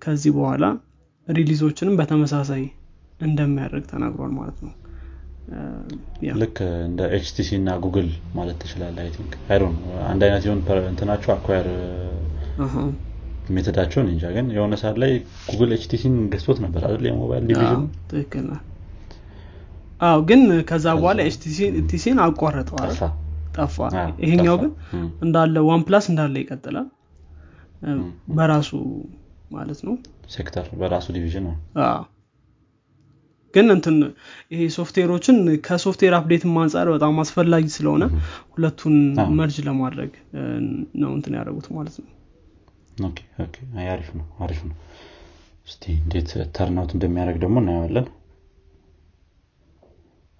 ከዚህ 0.01 0.31
በኋላ 0.37 0.65
release 1.27 1.60
ኦችንም 1.60 1.97
በተመሳሳይ 1.99 2.63
እንደሚያደርግ 3.21 3.85
ተናግሯል 3.91 4.31
ማለት 4.39 4.57
ነው 4.65 4.71
ልክ 6.37 6.57
እንደ 6.85 7.01
HTC 7.15 7.49
እና 7.57 7.69
ጉግል 7.83 8.09
ማለት 8.35 8.57
ትችላለ 8.61 8.97
I 9.03 9.09
think 9.15 9.33
I 9.47 9.51
don't 9.51 9.73
አንድ 10.07 10.21
አይነት 10.27 10.43
የሆን 10.47 10.59
እንትናቸው 10.91 11.31
acquire 11.35 11.67
method 13.47 13.73
አቸውን 13.73 14.07
እንጃ። 14.11 14.25
ግን 14.35 14.45
የሆነ 14.55 14.73
ሰዓት 14.81 14.97
ላይ 15.03 15.11
ጉግል 15.49 15.71
HTC 15.77 15.99
ን 15.99 16.13
ገዝቶት 16.33 16.59
ነበር 16.65 16.81
አይደል 16.87 17.05
የሞባይል 17.09 17.43
division? 17.49 17.81
አዎ 20.01 20.19
ግን 20.29 20.41
ከዛ 20.69 20.85
በኋላ 20.97 21.19
HTC 21.27 21.81
ን 21.81 22.17
አቋረጠዋል 22.23 22.93
ጠፋ። 23.57 23.77
ይሄኛው 24.23 24.55
ግን 24.61 24.71
እንዳለ 25.25 25.55
OnePlus 25.67 26.05
እንዳለ 26.11 26.35
ይቀጥላል። 26.43 26.87
በራሱ 28.35 28.71
ማለት 29.51 29.79
ነው። 29.87 29.95
ሴክተር 30.29 30.65
በራሱ 30.79 31.07
division 31.15 31.45
ነው 31.47 31.55
ግን 33.53 33.67
እንትን 33.73 33.97
ይሄ 34.51 34.61
software 34.75 35.10
ኦችን 35.10 35.37
ከ 35.65 35.75
software 35.75 36.13
update 36.17 36.43
አንጻር 36.61 36.87
በጣም 36.93 37.19
አስፈላጊ 37.23 37.65
ስለሆነ 37.75 38.03
ሁለቱን 38.53 38.95
merge 39.39 39.57
ለማድረግ 39.67 40.11
ነው 41.01 41.11
እንትን 41.17 41.35
ያደረጉት 41.39 41.67
ማለት 41.77 41.95
ነው። 42.01 42.09
አሪፍ 43.87 44.09
ነው 44.17 44.25
አሪፍ 44.45 44.59
ነው። 44.69 44.75
እስቲ 45.67 45.83
እንዴት 45.99 46.29
turn 46.55 46.76
out 46.76 46.91
እንደሚያደርግ 46.95 47.37
ደግሞ 47.43 47.57
እናየዋለን። 47.61 48.07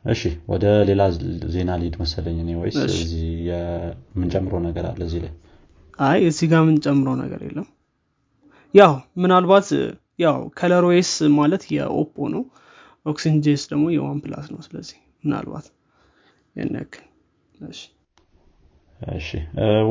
እሺ 0.05 0.21
ወደ 0.47 0.65
ሌላ 0.89 1.01
ዜና 1.53 1.71
ልሂድ 1.81 1.93
መሰለኝ 2.01 2.37
እኔ 2.43 2.51
ወይስ 2.61 2.77
እዚህ 2.87 3.21
የምንጨምረው 3.49 4.59
ነገር 4.65 4.85
አለ 4.89 4.99
እዚህ 5.07 5.19
ላይ? 5.25 5.31
አይ 5.99 6.19
እዚህ 6.29 6.47
ጋር 6.51 6.61
የምንጨምረው 6.63 7.15
ነገር 7.21 7.41
የለም። 7.47 7.67
ያው 8.73 8.93
ምናልባት 9.23 9.67
ያው 10.19 10.37
Color 10.57 10.85
OS 10.89 11.11
ማለት 11.37 11.63
የ 11.75 11.92
Oppo 11.92 12.27
ነው 12.33 12.43
Oxygen 13.05 13.37
OS 13.45 13.63
ደግሞ 13.71 13.85
የ 13.93 14.19
OnePlus 14.23 14.45
ነው። 14.53 14.59
ስለዚህ 14.65 14.97
ምናልባት 15.23 15.65
ያን 16.55 16.75
እሺ። 19.15 19.29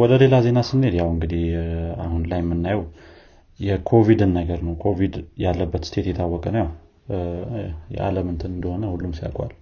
ወደ 0.01 0.13
ሌላ 0.23 0.35
ዜና 0.45 0.59
ስንሄድ 0.69 0.95
ያው 0.99 1.09
እንግዲህ 1.15 1.43
አሁን 2.05 2.23
ላይ 2.31 2.41
የምናየው 2.43 2.83
የኮቪድን 3.61 4.31
ነገር 4.39 4.61
ነው። 4.67 4.75
ኮቪድ 4.85 5.15
ያለበት 5.43 5.83
state 5.89 6.07
የታወቀ 6.11 6.45
ነው። 6.57 6.69
የዓለም 7.95 8.27
እንትን 8.33 8.51
እንደሆነ 8.55 8.85
ሁሉም 8.93 9.13
ሲያውቋል 9.19 9.53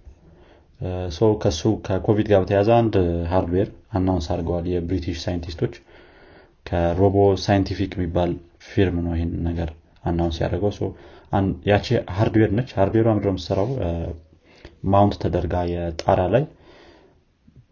ሰው 1.17 1.31
ከሱ 1.43 1.63
ከኮቪድ 1.87 2.27
ጋር 2.31 2.41
በተያዘ 2.43 2.69
አንድ 2.77 2.95
hardware 3.33 3.69
announce 3.93 4.27
አድርገዋል። 4.35 4.67
የብሪቲሽ 4.73 5.19
ሳይንቲስቶች 5.25 5.75
ከ 6.67 7.17
RoboScientific 7.45 7.93
የሚባል 7.97 8.31
firm 8.67 8.97
ነው 9.05 9.13
ይህን 9.17 9.33
ነገር 9.49 9.71
announce 10.05 10.37
ያደረገው 10.43 10.73
ያቺ 11.69 11.87
hardware 12.17 12.51
ነች። 12.59 12.71
hardware 12.79 13.00
ሯ 13.00 13.09
ምንድነው 13.17 13.29
የምትሰራው? 13.33 13.69
mount 14.93 15.15
ተደርጋ 15.23 15.55
የጣራ 15.73 16.21
ላይ 16.35 16.45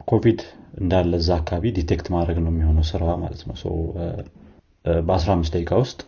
ኮቪድ 0.08 0.40
እንዳለ 0.80 1.12
እዛ 1.20 1.30
አካባቢ 1.40 1.64
detect 1.78 2.06
ማድረግ 2.14 2.38
ነው 2.44 2.50
የሚሆነው 2.52 2.84
ስራዋ 2.90 3.12
ማለት 3.22 3.42
ነው። 3.48 3.56
በ15 5.06 5.52
ደቂቃ 5.54 5.72
ውስጥ 5.82 6.00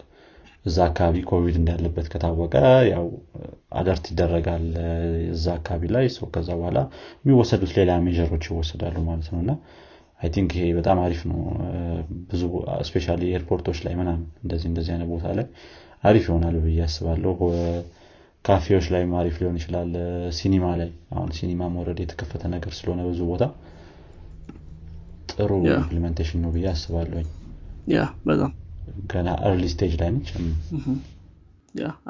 እዛ 0.64 0.78
አካባቢ 0.88 1.16
ኮቪድ 1.30 1.56
እንዳለበት 1.60 2.06
ከታወቀ 2.12 2.54
ያው 2.90 3.06
alert 3.78 4.04
ይደረጋል 4.12 4.64
እዛ 5.34 5.46
አካባቢ 5.58 5.82
ላይ። 5.94 6.06
ከዛ 6.34 6.48
በኋላ 6.58 6.78
የሚወሰዱት 7.22 7.72
ሌላ 7.78 7.92
measure 8.06 8.32
ኦች 8.32 8.46
ይወሰዳሉ 8.50 8.96
ማለት 9.08 9.28
ነው። 9.32 9.40
እና 9.44 9.52
I 10.20 10.30
think 10.34 10.50
ይሄ 10.56 10.64
በጣም 10.78 10.98
አሪፍ 11.04 11.20
ነው። 11.30 11.38
ብዙ 12.30 12.42
especially 12.88 13.06
airport 13.30 13.61
ኦች 13.61 13.78
ላይ 13.86 13.94
ምናምን 14.00 14.24
እንደዚህ 14.42 14.68
እንደዚህ 14.70 14.92
አይነት 14.94 15.08
ቦታ 15.12 15.26
ላይ 15.38 15.46
አሪፍ 16.02 16.24
ይሆናል 16.28 16.56
ብዬ 16.64 16.78
አስባለሁ። 16.86 17.34
ካፌዎች 18.44 18.86
ላይም 18.92 19.10
አሪፍ 19.20 19.34
ሊሆን 19.40 19.56
ይችላል። 19.60 19.90
ሲኒማ 20.36 20.66
ላይ 20.80 20.88
አሁን 21.14 21.30
ሲኒማ 21.38 21.62
already 21.74 21.98
የተከፈተ 22.02 22.42
ነገር 22.54 22.72
ስለሆነ 22.78 23.00
ብዙ 23.08 23.20
ቦታ 23.30 23.44
ጥሩ 25.32 25.50
implementation 25.72 26.40
ነው 26.44 26.50
ብዬ 26.54 26.66
አስባለሁኝ። 26.72 27.28
yeah 27.88 28.00
በጣም 28.26 28.52
ገና 29.12 29.28
early 29.48 29.64
stage 29.72 29.92
ላይ 30.00 30.08
ነች። 30.14 30.30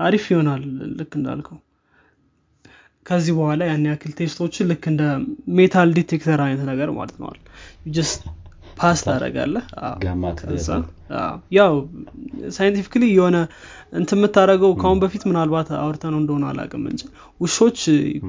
አሪፍ 0.04 0.24
ይሆናል 0.32 0.62
ልክ 0.98 1.12
እንዳልከው። 1.18 1.58
ከዚህ 3.06 3.32
በኋላ 3.36 3.60
ያን 3.68 3.84
ያክል 3.88 4.12
test 4.18 4.38
ኦችን 4.38 4.68
ልክ 4.70 4.84
እንደ 4.90 5.02
metal 5.56 5.90
detector 5.98 6.40
አይነት 6.44 6.62
ነገር 6.70 6.90
ማለት 6.96 7.16
ነው 7.22 7.38
pass 8.80 9.00
ታደረጋለህ 9.06 9.64
ያው 11.56 11.72
scientifically 12.56 13.04
የሆነ 13.12 13.36
እንት 13.92 14.10
የምታደረገው 14.16 14.72
ከአሁን 14.80 14.98
በፊት 15.02 15.22
ምናልባት 15.28 15.68
አውርተነው 15.80 16.18
እንደሆነ 16.20 16.44
አላቅም 16.50 16.84
እንጂ 16.90 17.02
ውሾች 17.40 17.80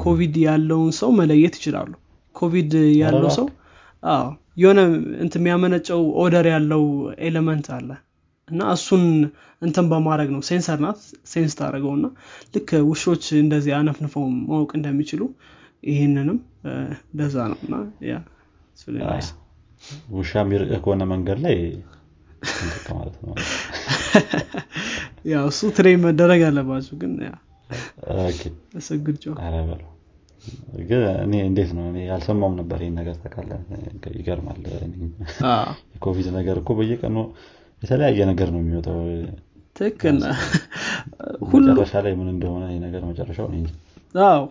ኮቪድ 0.04 0.36
ያለውን 0.46 0.92
ሰው 1.00 1.12
መለየት 1.20 1.56
ይችላሉ። 1.60 1.92
ኮቪድ 2.36 2.74
ያለው 3.02 3.30
ሰው? 3.38 3.48
የሆነ 4.58 4.80
እንት 5.24 5.34
የሚያመነጨው 5.38 6.02
odor 6.22 6.46
ያለው 6.54 6.84
element 7.28 7.68
አለ። 7.76 7.90
እና 8.48 8.62
እሱን 8.76 9.04
እንትን 9.62 9.86
በማድረግ 9.92 10.30
ነው። 10.36 10.42
sensor 10.48 10.80
ናት። 10.86 11.00
sense 11.32 11.54
ታደረገው 11.60 11.94
እና 11.98 12.08
ልክ 12.56 12.70
ውሾች 12.90 13.26
እንደዚህ 13.42 13.74
አነፍንፈው 13.80 14.26
ማወቅ 14.42 14.72
እንደሚችሉ 14.80 15.22
ይህንንም 15.84 16.40
እንደዛ 17.12 17.38
ነው። 17.52 17.60
እና 17.66 17.76
ያ 18.10 18.18
ውሻ 20.16 20.32
የሚርቅህ 20.42 20.80
ከሆነ 20.84 21.04
መንገድ 21.12 21.40
ላይ 21.46 21.58
ማለት 22.92 23.16
ነው። 23.24 23.34
ያው 25.32 25.46
እሱ 25.52 25.70
ትሬን 25.78 26.00
መደረግ 26.06 26.42
አለባቸው 26.48 26.96
ግን 27.02 27.12
ስግድ 28.86 29.18
ግን 30.90 31.02
እኔ 31.24 31.34
እንዴት 31.50 31.72
ነው? 31.78 31.84
እኔ 31.92 31.98
ያልሰማውም 32.08 32.56
ነበር 32.60 32.80
ይህን 32.84 32.96
ነገር 33.00 33.16
ተቃለ 33.24 33.50
ይገርማል። 34.16 34.62
የኮቪድ 35.94 36.28
ነገር 36.38 36.56
እኮ 36.62 36.72
በየቀኑ 36.80 37.18
የተለያየ 37.82 38.26
ነገር 38.32 38.50
ነው 38.54 38.60
የሚወጣው። 38.64 38.98
ትክክል 39.76 40.18
መጨረሻ 41.54 41.94
ላይ 42.06 42.14
ምን 42.20 42.30
እንደሆነ 42.34 42.64
ነገር 42.86 43.04
መጨረሻው 43.12 43.48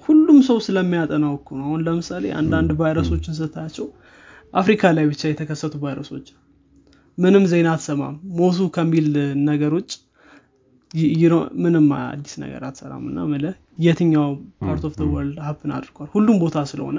ሁሉም 0.05 0.39
ሰው 0.47 0.59
ስለሚያጠናው 0.67 1.33
እኮ 1.39 1.49
ነው። 1.59 1.65
አሁን 1.69 1.81
ለምሳሌ 1.87 2.25
አንዳንድ 2.39 2.71
ቫይረሶችን 2.79 3.37
ስታያቸው 3.39 3.87
አፍሪካ 4.54 4.83
ላይ 4.97 5.04
ብቻ 5.11 5.23
የተከሰቱ 5.30 5.75
ቫይረሶች 5.83 6.28
ምንም 7.19 7.45
ዜና 7.50 7.69
አትሰማም። 7.75 8.14
ሞቱ 8.38 8.69
ከሚል 8.76 9.09
ነገር 9.49 9.73
ውጭ 9.78 9.90
ምንም 11.64 11.87
አዲስ 11.99 12.33
ነገር 12.42 12.62
አትሰማም 12.69 13.03
እና 13.11 13.19
ምለ 13.30 13.45
የትኛው 13.85 14.28
part 14.62 14.85
of 14.89 14.95
world 15.12 15.39
happen 15.47 15.73
አድርጓል? 15.76 16.09
ሁሉም 16.14 16.37
ቦታ 16.42 16.57
ስለሆነ 16.71 16.99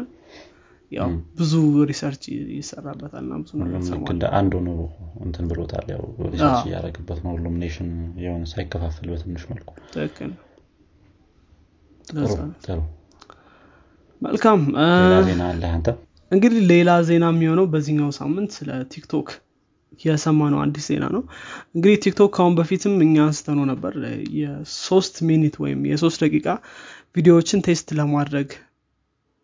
ያው 0.92 1.10
ብዙ 1.38 1.52
research 1.90 2.24
ይሰራበታል 2.56 3.24
እና 3.26 3.34
ብዙ 3.42 3.52
ነገር 3.64 3.82
እንደ 4.14 4.24
አንዱ 4.40 4.54
ነው 4.66 4.78
እንትን 5.26 5.46
ብሎታል 5.52 5.86
ያው 5.94 6.04
research 6.28 6.62
እያደረግበት 6.68 7.20
ነው። 7.26 7.32
ሁሉም 7.36 7.56
nation 7.62 7.90
የሆነ 8.24 8.44
ሳይከፋፈል 8.54 9.08
በትንሽ 9.14 9.44
መልኩ። 9.52 9.70
ትክክል። 9.94 10.32
ጥሩ 12.66 12.80
መልካም። 14.22 14.62
ዜና 15.30 15.44
አለ 15.52 15.64
አንተ 15.76 15.88
እንግዲህ 16.32 16.60
ሌላ 16.70 16.90
ዜና 17.08 17.26
የሚሆነው 17.32 17.66
በዚህኛው 17.72 18.12
ሳምንት 18.18 18.52
ስለ 18.58 18.70
ቲክቶክ 18.94 19.30
የሰማነው 20.02 20.60
አዲስ 20.64 20.86
ዜና 20.90 21.06
ነው። 21.16 21.24
እንግዲህ 21.76 21.98
ቲክቶክ 22.04 22.30
ካሁን 22.36 22.54
በፊትም 22.60 22.94
እኛ 23.06 23.16
አንስተነው 23.26 23.66
ነበር 23.72 23.94
የሶስት 24.38 25.16
minute 25.30 25.56
ወይም 25.64 25.80
የሶስት 25.92 26.20
ደቂቃ 26.26 26.48
ቪዲዮዎችን 27.16 27.64
test 27.66 27.88
ለማድረግ 28.00 28.50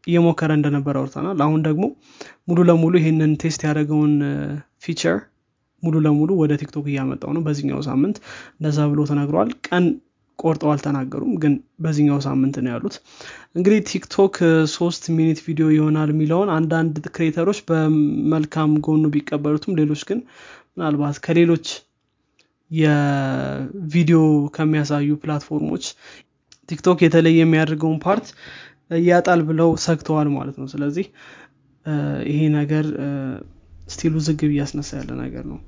እየሞከረ 0.07 0.51
እንደነበረ 0.57 0.95
አውርተናል። 1.01 1.39
አሁን 1.45 1.61
ደግሞ 1.67 1.85
ሙሉ 2.47 2.59
ለሙሉ 2.69 2.93
ይህንን 3.01 3.31
test 3.41 3.61
ያደረገውን 3.67 4.13
feature 4.85 5.17
ሙሉ 5.83 5.95
ለሙሉ 6.05 6.29
ወደ 6.41 6.53
ቲክቶክ 6.61 6.85
እያመጣው 6.91 7.31
ነው 7.35 7.41
በዚህኛው 7.47 7.81
ሳምንት። 7.87 8.17
እንደዛ 8.55 8.87
ብሎ 8.91 9.01
ተናግረዋል 9.09 9.49
ቀን 9.67 9.85
ቆርጠው 10.39 10.69
አልተናገሩም 10.71 11.33
ግን 11.43 11.53
በዚህኛው 11.83 12.19
ሳምንት 12.25 12.55
ነው 12.63 12.71
ያሉት። 12.73 12.95
እንግዲህ 13.55 13.79
ቲክቶክ 13.89 14.35
ሶስት 14.75 15.03
minute 15.17 15.39
ቪዲዮ 15.45 15.67
ይሆናል 15.75 16.11
የሚለውን 16.13 16.49
አንዳንድ 16.57 17.05
creator 17.15 17.43
ኦች 17.43 17.59
በመልካም 17.69 18.73
ጎኑ 18.87 19.03
ቢቀበሉትም 19.15 19.77
ሌሎች 19.79 20.03
ግን 20.09 20.19
ምናልባት 20.73 21.17
ከሌሎች 21.25 21.67
የቪዲዮ 22.71 24.19
ከሚያሳዩ 24.55 25.09
platform 25.21 25.63
ኦች 25.63 25.83
ቲክቶክ 26.69 26.99
የተለየ 27.03 27.39
የሚያደርገውን 27.41 27.99
part 28.05 28.27
ያጣል 29.05 29.41
ብለው 29.49 29.69
ሰግተዋል 29.85 30.27
ማለት 30.35 30.55
ነው። 30.61 30.67
ስለዚህ 30.73 31.05
ይሄ 32.29 32.39
ነገር 32.57 32.85
still 33.87 34.13
ውዝግብ 34.25 34.51
እያስነሳ 34.53 34.89
ያለ 34.99 35.11
ነገር 35.21 35.43
ነው 35.51 35.59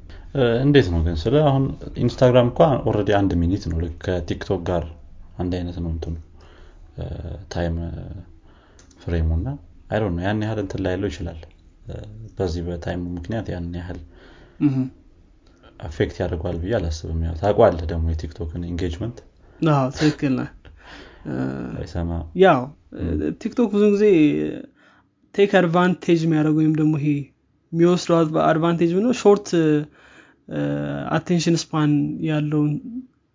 እንዴት 0.64 0.88
ነው 0.94 1.00
ግን 1.06 1.16
ስለ 1.22 1.36
አሁን 1.50 1.64
ኢንስታግራም 2.04 2.48
እንኳ 2.50 2.60
already 2.90 3.10
አንድ 3.20 3.32
minute 3.42 3.64
ነው። 3.72 3.78
ልክ 3.84 3.96
ከቲክቶክ 4.06 4.62
ጋር 4.70 4.84
አንድ 5.40 5.52
አይነት 5.60 5.78
ነው 5.84 5.90
እንትኑ 5.94 6.16
time 7.54 7.76
frame 9.04 9.22
ኡ 9.22 9.30
እና 9.38 9.50
አይ 9.92 10.00
ነው 10.08 10.22
ያን 10.26 10.42
ያህል 10.46 10.60
እንትን 10.64 10.82
ላይ 10.86 10.94
ያለው 10.96 11.10
ይችላል 11.12 11.40
በዚህ 12.38 12.62
በ 12.68 12.77
time 12.77 12.95
ኡ 12.95 13.04
ምክንያት 13.16 13.48
ያን 13.54 13.68
ያህል 13.80 14.00
affect 15.80 16.16
ያደርገዋል 16.22 16.58
ብዬ 16.64 16.74
አላስብም። 16.80 17.20
ያው 17.28 17.36
ታውቃለህ 17.42 17.76
ደግሞ 17.92 18.06
የቲክቶክን 18.14 18.64
engagement 18.70 19.18
ትክክል 19.98 20.34
ነው 20.38 20.44
ያው 22.44 22.62
ቲክቶክ 23.42 23.70
ብዙ 23.76 23.84
ጊዜ 23.96 24.06
take 25.36 25.52
advantage 25.60 26.22
የሚያደርጉ 26.26 26.56
ወይም 26.62 26.74
ደግሞ 26.80 26.94
ይሄ 27.02 27.10
የሚወስደው 27.72 28.18
advantage 28.46 28.92
ነው 29.00 29.14
short 29.22 29.50
attention 31.12 31.58
span 31.62 31.92
ያለውን 32.30 32.72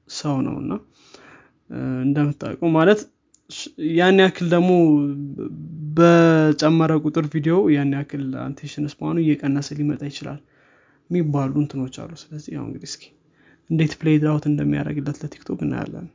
ሰው 0.08 0.36
ነው 0.46 0.56
እና 0.62 0.72
እንደምታውቀው 2.04 2.70
ማለት 2.76 3.00
ያን 3.96 4.18
ያክል 4.22 4.46
ደግሞ 4.54 4.70
በጨመረ 5.98 6.92
ቁጥር 7.04 7.24
ቪዲዮ 7.34 7.56
ያን 7.74 7.90
ያክል 7.96 8.24
attention 8.44 8.86
span 8.92 9.08
ኑ 9.08 9.16
እየቀነሰ 9.22 9.68
ሊመጣ 9.78 10.02
ይችላል 10.10 10.40
የሚባሉ 11.10 11.54
እንትኖች 11.62 11.96
አሉ። 12.02 12.12
ስለዚህ 12.22 12.50
ያው 12.56 12.64
እንግዲህ 12.66 12.88
እስኪ 12.90 13.04
እንዴት 13.70 13.92
play 14.00 14.16
out 14.22 14.44
እንደሚያደርግለት 14.50 15.18
ለቲክቶክ 15.22 15.60
እናያለን። 15.66 16.06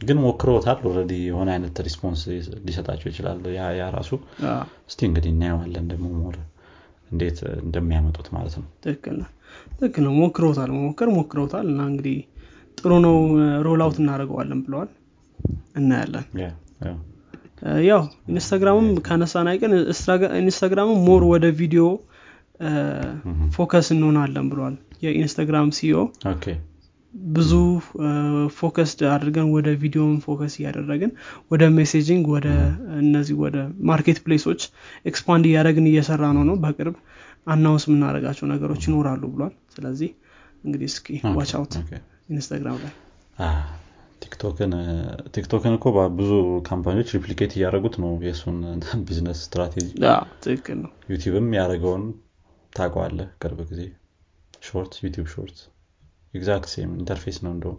ግን 0.00 0.18
ሞክሮታል 0.22 0.78
already 0.88 1.12
የሆነ 1.26 1.48
አይነት 1.54 1.76
response 1.86 2.22
ሊሰጣቸው 2.64 3.08
ይችላል። 3.10 3.38
ያ 3.78 3.84
ራሱ 3.96 4.10
እስቲ 4.88 5.00
እንግዲህ 5.08 5.30
እናየዋለን 5.34 5.86
ደግሞ 5.92 6.08
more 6.16 6.36
እንዴት 7.12 7.38
እንደሚያመጡት 7.62 8.28
ማለት 8.34 8.54
ነው። 8.58 8.66
ትክክል 8.84 9.14
ነው። 9.20 9.28
ትክክል 9.74 10.04
ነው። 10.06 10.14
ሞክረውታል 10.20 10.70
መሞከር 10.74 11.08
ሞክረውታል 11.16 11.66
እና 11.72 11.80
እንግዲህ 11.90 12.18
ጥሩ 12.78 12.92
ነው 13.06 13.16
roll 13.66 13.80
out 13.84 13.96
እናደርገዋለን 14.02 14.60
ብለዋል። 14.66 14.90
እናያለን። 15.76 16.26
ያው 17.86 18.00
Instagram 18.30 18.76
ም 18.76 18.86
ካነሳን 19.06 19.48
አይቀር 19.50 19.72
Instagram 20.40 20.98
ም 21.06 21.11
more 21.11 21.22
ወደ 21.32 21.46
ቪዲዮ 21.60 21.84
focus 23.54 23.88
እንሆናለን 23.94 24.46
ብለዋል 24.50 24.74
የ 25.04 25.16
Instagram 25.16 25.70
CEO 25.78 26.00
ብዙ 27.32 27.50
focused 28.56 29.00
አድርገን 29.10 29.48
ወደ 29.54 29.68
ቪዲዮን 29.80 30.14
focus 30.24 30.54
እያደረግን 30.58 31.10
ወደ 31.50 31.62
messaging 31.76 32.24
ወደ 32.34 32.48
እነዚህ 33.00 33.36
ወደ 33.42 33.56
market 33.90 34.18
place 34.24 34.62
ኦች 35.06 35.22
expand 35.22 35.46
እያደረግን 35.50 35.88
እየሰራ 35.90 36.22
ነው። 36.38 36.44
ነው 36.44 36.56
በቅርብ 36.62 36.96
announce 37.46 37.84
የምናደርጋቸው 37.88 38.46
ነገሮች 38.52 38.82
ይኖራሉ 38.88 39.22
ብሏል። 39.34 39.54
ስለዚህ 39.74 40.10
እንግዲህ 40.64 40.88
እስኪ 40.92 41.06
watch 41.38 41.52
out 41.58 41.74
Instagram 42.30 42.78
ላይ። 42.82 42.92
TikTok 45.34 45.62
ን 45.62 45.72
እኮ 45.76 45.86
ብዙ 46.18 46.30
company 46.68 46.94
ዎች 46.94 47.08
replicate 47.16 47.52
እያደረጉት 47.56 47.94
ነው። 48.02 48.12
የእሱን 48.26 48.58
business 49.06 49.40
strategy 49.46 49.86
ትክክል 50.44 50.78
ነው። 50.84 50.92
YouTube 51.12 51.40
ም 51.40 51.48
ያደረገውን 51.58 52.04
ታቃለህ 52.72 53.20
ቅርብ 53.42 53.60
ጊዜ? 53.70 53.80
short 54.62 54.92
YouTube 55.04 55.26
short 55.32 55.58
exact 56.34 56.68
same 56.74 56.90
interface 56.98 57.38
ነው 57.44 57.52
እንደውም. 57.54 57.78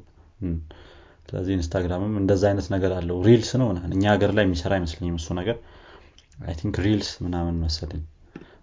ስለዚህ 1.28 1.54
Instagram 1.58 2.04
ም 2.04 2.14
እንደዛ 2.22 2.44
አይነት 2.50 2.68
ነገር 2.74 2.92
አለው። 2.98 3.18
Reels 3.28 3.52
ነው 3.60 3.68
ምናምን። 3.72 3.92
እኛ 3.98 4.04
ሀገር 4.14 4.32
ላይ 4.38 4.44
የሚሰራ 4.48 4.72
አይመስለኝም 4.78 5.16
እሱ 5.20 5.30
ነገር። 5.40 5.58
I 6.44 6.54
think 6.60 6.76
Reels 6.86 7.10
ምናምን 7.26 7.56
መሰለኝ። 7.64 8.02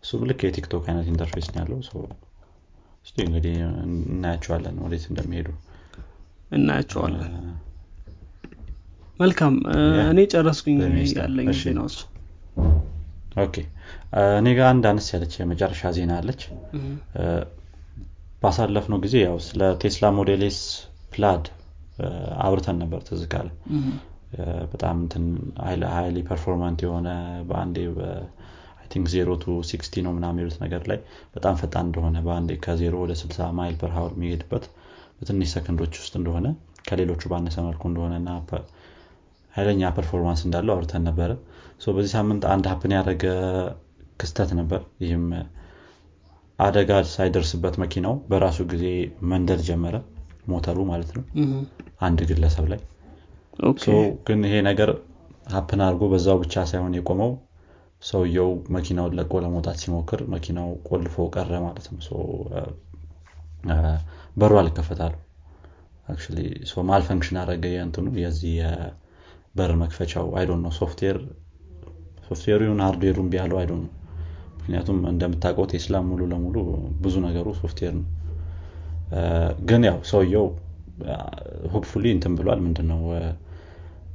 እሱ 0.04 0.20
ልክ 0.28 0.40
የ 0.46 0.56
TikTok 0.56 0.84
አይነት 0.90 1.06
interface 1.12 1.48
ነው 1.52 1.58
ያለው። 1.62 1.78
እስቲ 3.06 3.16
እንግዲህ 3.26 3.54
እናያቸዋለን 4.08 4.76
ወዴት 4.84 5.04
እንደሚሄዱ። 5.10 5.48
እናያቸዋለን። 6.50 7.34
መልካም። 9.20 9.54
እኔ 10.10 10.20
ጨረስኩኝ 10.32 10.76
ያለኝ 11.18 11.48
ዜናዎች 11.60 11.96
okay። 13.42 13.56
እኔ 14.38 14.48
ጋር 14.58 14.66
አንድ 14.70 14.84
አነስ 14.90 15.08
ያለች 15.14 15.34
የመጨረሻ 15.40 15.90
ዜና 15.96 16.12
አለች 16.20 16.40
ባሳለፍነው 18.42 18.98
ጊዜ 19.04 19.16
ያው 19.24 19.36
ስለ 19.46 19.62
Tesla 19.82 20.06
Model 20.18 20.52
S 20.52 20.58
Plaid 21.12 21.44
አውርተን 22.44 22.76
ነበር 22.82 23.00
ትዝ 23.08 23.22
ካለ። 23.32 23.48
በጣም 24.72 24.96
highly 25.94 26.18
performant 26.28 26.80
የሆነ 26.84 27.08
በአንዴ 27.48 27.78
think 28.92 29.06
zero 29.12 29.30
to 29.42 29.56
sixty 29.68 30.02
ነው 30.04 30.12
ምናምን 30.16 30.36
የሚሉት 30.36 30.56
ነገር 30.62 30.82
ላይ 30.90 30.98
በጣም 31.34 31.54
ፈጣን 31.60 31.84
እንደሆነ 31.88 32.16
በአንዴ 32.26 32.50
ከዜሮ 32.64 32.94
ወደ 33.02 33.12
60 33.20 33.48
mile 33.58 33.74
per 33.82 33.92
hour 33.96 34.12
የሚሄድበት 34.16 34.64
በትንሽ 35.18 35.48
ሰከንዶች 35.54 35.92
ውስጥ 36.00 36.14
እንደሆነ 36.20 36.46
ከሌሎቹ 36.88 37.22
ባነሰ 37.32 37.56
መልኩ 37.66 37.82
እንደሆነ 37.90 38.14
እና 38.20 38.30
ኃይለኛ 39.52 39.82
performance 39.96 40.40
እንዳለው 40.46 40.72
አውርተን 40.74 41.04
ነበረ። 41.08 41.30
በዚህ 41.90 42.12
ሳምንት 42.16 42.42
አንድ 42.52 42.64
happen 42.70 42.92
ያደረገ 42.96 43.24
ክስተት 44.20 44.50
ነበር። 44.58 44.80
ይህም 45.04 45.24
አደጋ 46.60 46.90
ሳይደርስበት 47.10 47.74
መኪናው 47.82 48.14
በራሱ 48.30 48.58
ጊዜ 48.72 48.84
መንደድ 49.30 49.60
ጀመረ 49.68 49.96
ሞተሩ 50.46 50.78
ማለት 50.90 51.10
ነው። 51.16 51.24
አንድ 52.00 52.20
ግለሰብ 52.30 52.66
ላይ። 52.72 52.80
ግን 54.26 54.40
ይሄ 54.46 54.56
ነገር 54.68 54.90
happen 55.52 55.80
አድርጎ 55.84 56.04
በዛው 56.12 56.36
ብቻ 56.42 56.64
ሳይሆን 56.70 56.94
የቆመው 56.98 57.30
ሰውየው 58.02 58.50
መኪናውን 58.74 59.14
ለቆ 59.18 59.32
ለመውጣት 59.44 59.78
ሲሞክር 59.82 60.20
መኪናው 60.34 60.68
ቆልፎ 60.88 61.26
ቀረ 61.34 61.52
ማለት 61.64 61.86
ነው። 61.90 62.00
በሩ 64.36 64.52
አልከፈት 64.60 64.96
አለ። 64.96 65.14
malfunction 66.88 67.36
አረገ 67.40 67.64
የንትኑ 67.72 68.06
የዚህ 68.22 68.52
የበር 68.60 69.72
መክፈቻው። 69.80 70.26
I 70.38 70.41
don't 70.41 70.56
know 70.62 70.72
software 70.78 71.18
software 72.28 72.54
ኡ 72.54 72.60
ይሁን 72.66 72.80
hardware 72.86 73.14
ኡን 73.14 73.28
ቢያለው 73.32 73.58
I 73.60 73.62
don't 73.62 73.72
know 73.78 73.88
ምክንያቱም 74.70 74.98
እንደምታውቀው 75.10 75.64
ቴስላ 75.70 75.96
ሙሉ 76.08 76.20
ለሙሉ 76.32 76.56
ብዙ 77.00 77.14
ነገሩ 77.24 77.46
ሶፍትዌር 77.58 77.94
ነው። 77.96 78.04
ግን 79.68 79.82
ያው 79.88 79.96
ሰውየው 80.10 80.44
hopefully 81.72 82.04
እንትን 82.16 82.32
ብሏል። 82.38 82.60
ምንድነው? 82.66 83.00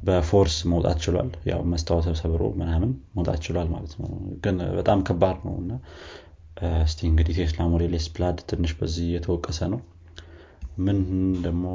በ 0.03 0.18
force 0.18 0.55
መውጣት 0.71 0.97
ችሏል። 1.03 1.29
ያው 1.49 1.61
መስታወት 1.71 2.07
ሰብሮ 2.21 2.43
ምናምን 2.61 2.91
መውጣት 3.17 3.39
ችሏል 3.45 3.67
ማለት 3.73 3.93
ነው። 3.99 4.09
ግን 4.43 4.57
በጣም 4.77 5.01
ከባድ 5.07 5.37
ነው 5.47 5.55
እና 5.61 5.71
እስቲ 6.83 7.01
እንግዲህ 7.09 7.35
Tesla 7.39 7.67
Model 7.73 8.01
S 8.01 8.07
Plaid 8.15 8.39
ትንሽ 8.51 8.73
በዚህ 8.79 9.07
የተወቀሰ 9.15 9.59
ነው 9.73 9.81
ምን 10.85 10.97
ደግሞ 11.43 11.65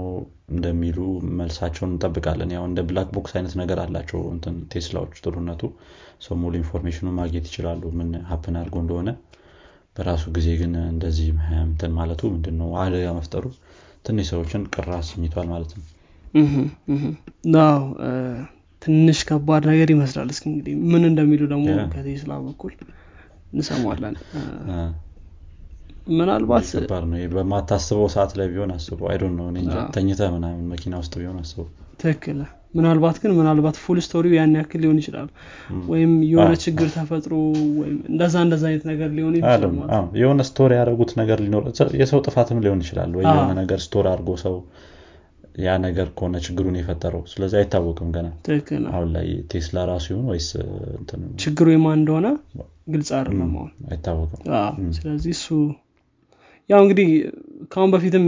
እንደሚሉ 0.53 0.99
መልሳቸውን 1.39 1.93
እንጠብቃለን። 1.93 2.51
ያው 2.57 2.65
እንደ 2.69 2.81
black 2.89 3.09
box 3.17 3.33
አይነት 3.37 3.55
ነገር 3.61 3.79
አላቸው 3.85 4.21
እንትን 4.33 4.57
ቴስላዎች 4.73 5.15
ጥሩነቱ። 5.25 5.63
ሰው 6.25 6.35
ሙሉ 6.41 6.53
information 6.61 7.01
ኑ 7.01 7.09
ማግኘት 7.19 7.47
ይችላሉ 7.51 7.83
ምን 7.99 8.09
happen 8.31 8.57
አድርጎ 8.61 8.77
እንደሆነ። 8.85 9.11
በራሱ 9.97 10.25
ጊዜ 10.37 10.49
ግን 10.61 10.73
እንደዚህ 10.87 11.29
እንትን 11.65 11.93
ማለቱ 11.97 12.21
ምንድነው? 12.35 12.69
አደጋ 12.83 13.07
መፍጠሩ 13.17 13.45
ትንሽ 14.05 14.27
ሰዎችን 14.33 14.63
ቅር 14.75 14.91
አሰኝቷል 15.01 15.49
ማለት 15.55 15.73
ነው። 15.77 15.87
ያው 17.55 17.81
ትንሽ 18.83 19.19
ከባድ 19.29 19.63
ነገር 19.71 19.89
ይመስላል። 19.95 20.29
እስኪ 20.35 20.45
እንግዲህ 20.51 20.75
ምን 20.93 21.03
እንደሚሉ 21.09 21.43
ደግሞ 21.53 21.67
ከቴስላ 21.95 22.33
በኩል 22.47 22.75
እንሰማለን 23.53 24.15
ምናልባት 26.19 26.69
ከባድ 26.75 27.05
ነው። 27.11 27.19
በማታስበው 27.35 28.09
ሰዓት 28.15 28.33
ላይ 28.39 28.47
ቢሆን 28.53 28.73
አስበው 28.75 29.09
I 29.11 29.13
don't 29.13 29.25
know 29.35 29.47
ተኝተ 29.95 30.21
ምናምን 30.35 30.65
መኪና 30.73 30.95
ውስጥ 31.03 31.13
ቢሆን 31.21 31.39
አስበው 31.43 31.69
ትክክል። 32.01 32.39
ምናልባት 32.75 33.17
ግን 33.23 33.33
ምናልባት 33.39 33.77
full 33.83 33.99
story 34.05 34.26
ው 34.26 34.35
ያን 34.37 34.53
ያክል 34.59 34.81
ሊሆን 34.83 34.99
ይችላል። 35.01 35.29
ወይም 35.89 36.13
የሆነ 36.29 36.53
ችግር 36.65 36.89
ተፈጥሮ 36.95 37.33
ወይም 37.81 37.97
እንደዛ 38.11 38.35
እንደዛ 38.45 38.65
አይነት 38.71 38.85
ነገር 38.91 39.09
ሊሆን 39.17 39.35
ይችላል 39.39 39.65
የሆነ 40.21 40.41
story 40.51 40.73
ያደረጉት 40.79 41.13
ነገር 41.21 41.41
ሊኖር 41.45 41.65
የሰው 42.01 42.21
ጥፋትም 42.27 42.61
ሊሆን 42.65 42.83
ይችላል። 42.85 43.11
ወይ 43.19 43.27
የሆነ 43.29 43.51
ነገር 43.61 43.81
store 43.87 44.07
አድርጎ 44.13 44.37
ሰው 44.45 44.57
ያ 45.61 45.71
ነገር 45.85 46.09
ከሆነ 46.17 46.37
ችግሩን 46.45 46.77
የፈጠረው። 46.79 47.23
ስለዚህ 47.31 47.57
አይታወቅም 47.61 48.11
ገና። 48.17 48.29
አሁን 48.93 49.09
ላይ 49.17 49.27
ቴስላ 49.51 49.85
ራሱ 49.91 50.07
ይሁን 50.13 50.27
ወይስ 50.31 50.49
ችግሩ 51.43 51.67
የማን 51.73 51.99
እንደሆነ 52.01 52.29
ግልጽ 52.93 53.11
አይደለም 53.19 53.51
አሁን። 53.55 53.73
አይታወቅም። 53.91 54.41
ስለዚህ 54.99 55.33
እሱ 55.39 55.49
ያው 56.71 56.81
እንግዲህ 56.85 57.09
ከአሁን 57.73 57.91
በፊትም 57.95 58.27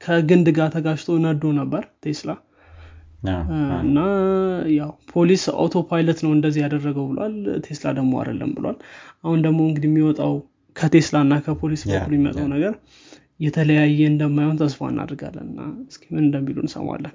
ከግንድ 0.00 0.48
ጋር 0.56 0.68
ተጋጭቶ 0.74 1.16
ነዶ 1.24 1.52
ነበር 1.60 1.82
ቴስላ። 2.04 2.30
እና 3.82 3.98
ያው 4.76 4.90
ፖሊስ 5.12 5.44
autopilot 5.54 6.18
ነው 6.24 6.32
እንደዚህ 6.36 6.60
ያደረገው 6.64 7.06
ብሏል። 7.10 7.34
ቴስላ 7.64 7.86
ደግሞ 7.98 8.12
አይደለም 8.20 8.50
ብሏል። 8.56 8.76
አሁን 9.24 9.38
ደግሞ 9.46 9.60
እንግዲህ 9.68 9.88
የሚወጣው 9.90 10.34
ከቴስላ 10.76 11.16
እና 11.26 11.34
ከፖሊስ 11.44 11.82
በኩል 11.88 12.12
የሚመጣው 12.12 12.46
ነገር 12.54 12.74
የተለያየ 13.40 14.00
እንደማይሆን 14.10 14.58
ተስፋ 14.60 14.80
እናደርጋለን 14.92 15.46
እና 15.50 15.60
እስኪ 15.86 16.04
ምን 16.14 16.22
እንደሚሉ 16.26 16.56
እንሰማለን። 16.64 17.14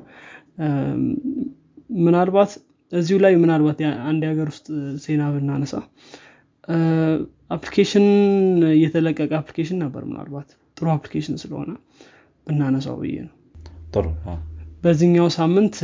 ምናልባት 2.00 2.52
እዚሁ 2.92 3.18
ላይ 3.24 3.34
ምናልባት 3.44 3.80
አንድ 4.10 4.22
የሀገር 4.26 4.48
ውስጥ 4.52 4.68
ዜና 5.04 5.24
ብናነሳ 5.34 5.74
application 7.52 8.06
የተለቀቀ 8.82 9.32
application 9.40 9.80
ነበር 9.84 10.04
ምናልባት። 10.10 10.50
ጥሩ 10.78 10.88
application 10.94 11.36
ስለሆነ 11.42 11.72
ብናነሳው 12.48 12.96
ብዬ 13.02 13.16
ነው። 13.26 13.34
ጥሩ። 13.94 14.06
በዚህኛው 14.84 15.28
ሳምንት 15.36 15.76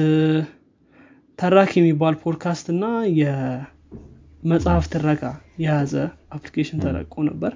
ተራኪ 1.39 1.71
የሚባል 1.78 2.16
ፖድካስት 2.22 2.68
እና 2.74 2.86
የመጽሐፍ 3.20 4.86
ትረካ 4.94 5.24
የያዘ 5.62 5.94
application 6.36 6.80
ተለቆ 6.86 7.24
ነበር። 7.30 7.54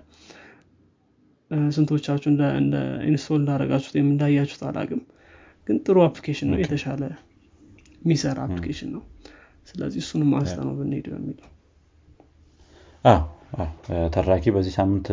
ስንቶቻችሁ 1.71 2.29
install 3.07 3.39
እንዳረጋችሁት 3.39 3.95
ወይም 3.97 4.09
እንዳያችሁት 4.11 4.61
አላቅም 4.67 5.01
ግን 5.67 5.77
ጥሩ 5.85 5.97
application 6.05 6.47
ነው። 6.51 6.59
የተሻለ 6.61 7.01
የሚሰራ 8.01 8.37
application 8.45 8.89
ነው። 8.95 9.01
ስለዚህ 9.67 9.99
እሱንም 10.03 10.29
አንስተነው 10.37 10.73
ብንሄድ 10.77 11.07
በሚለው 11.13 11.49
ተራኪ 14.15 14.43
በዚህ 14.55 14.73
ሳምንት 14.77 15.07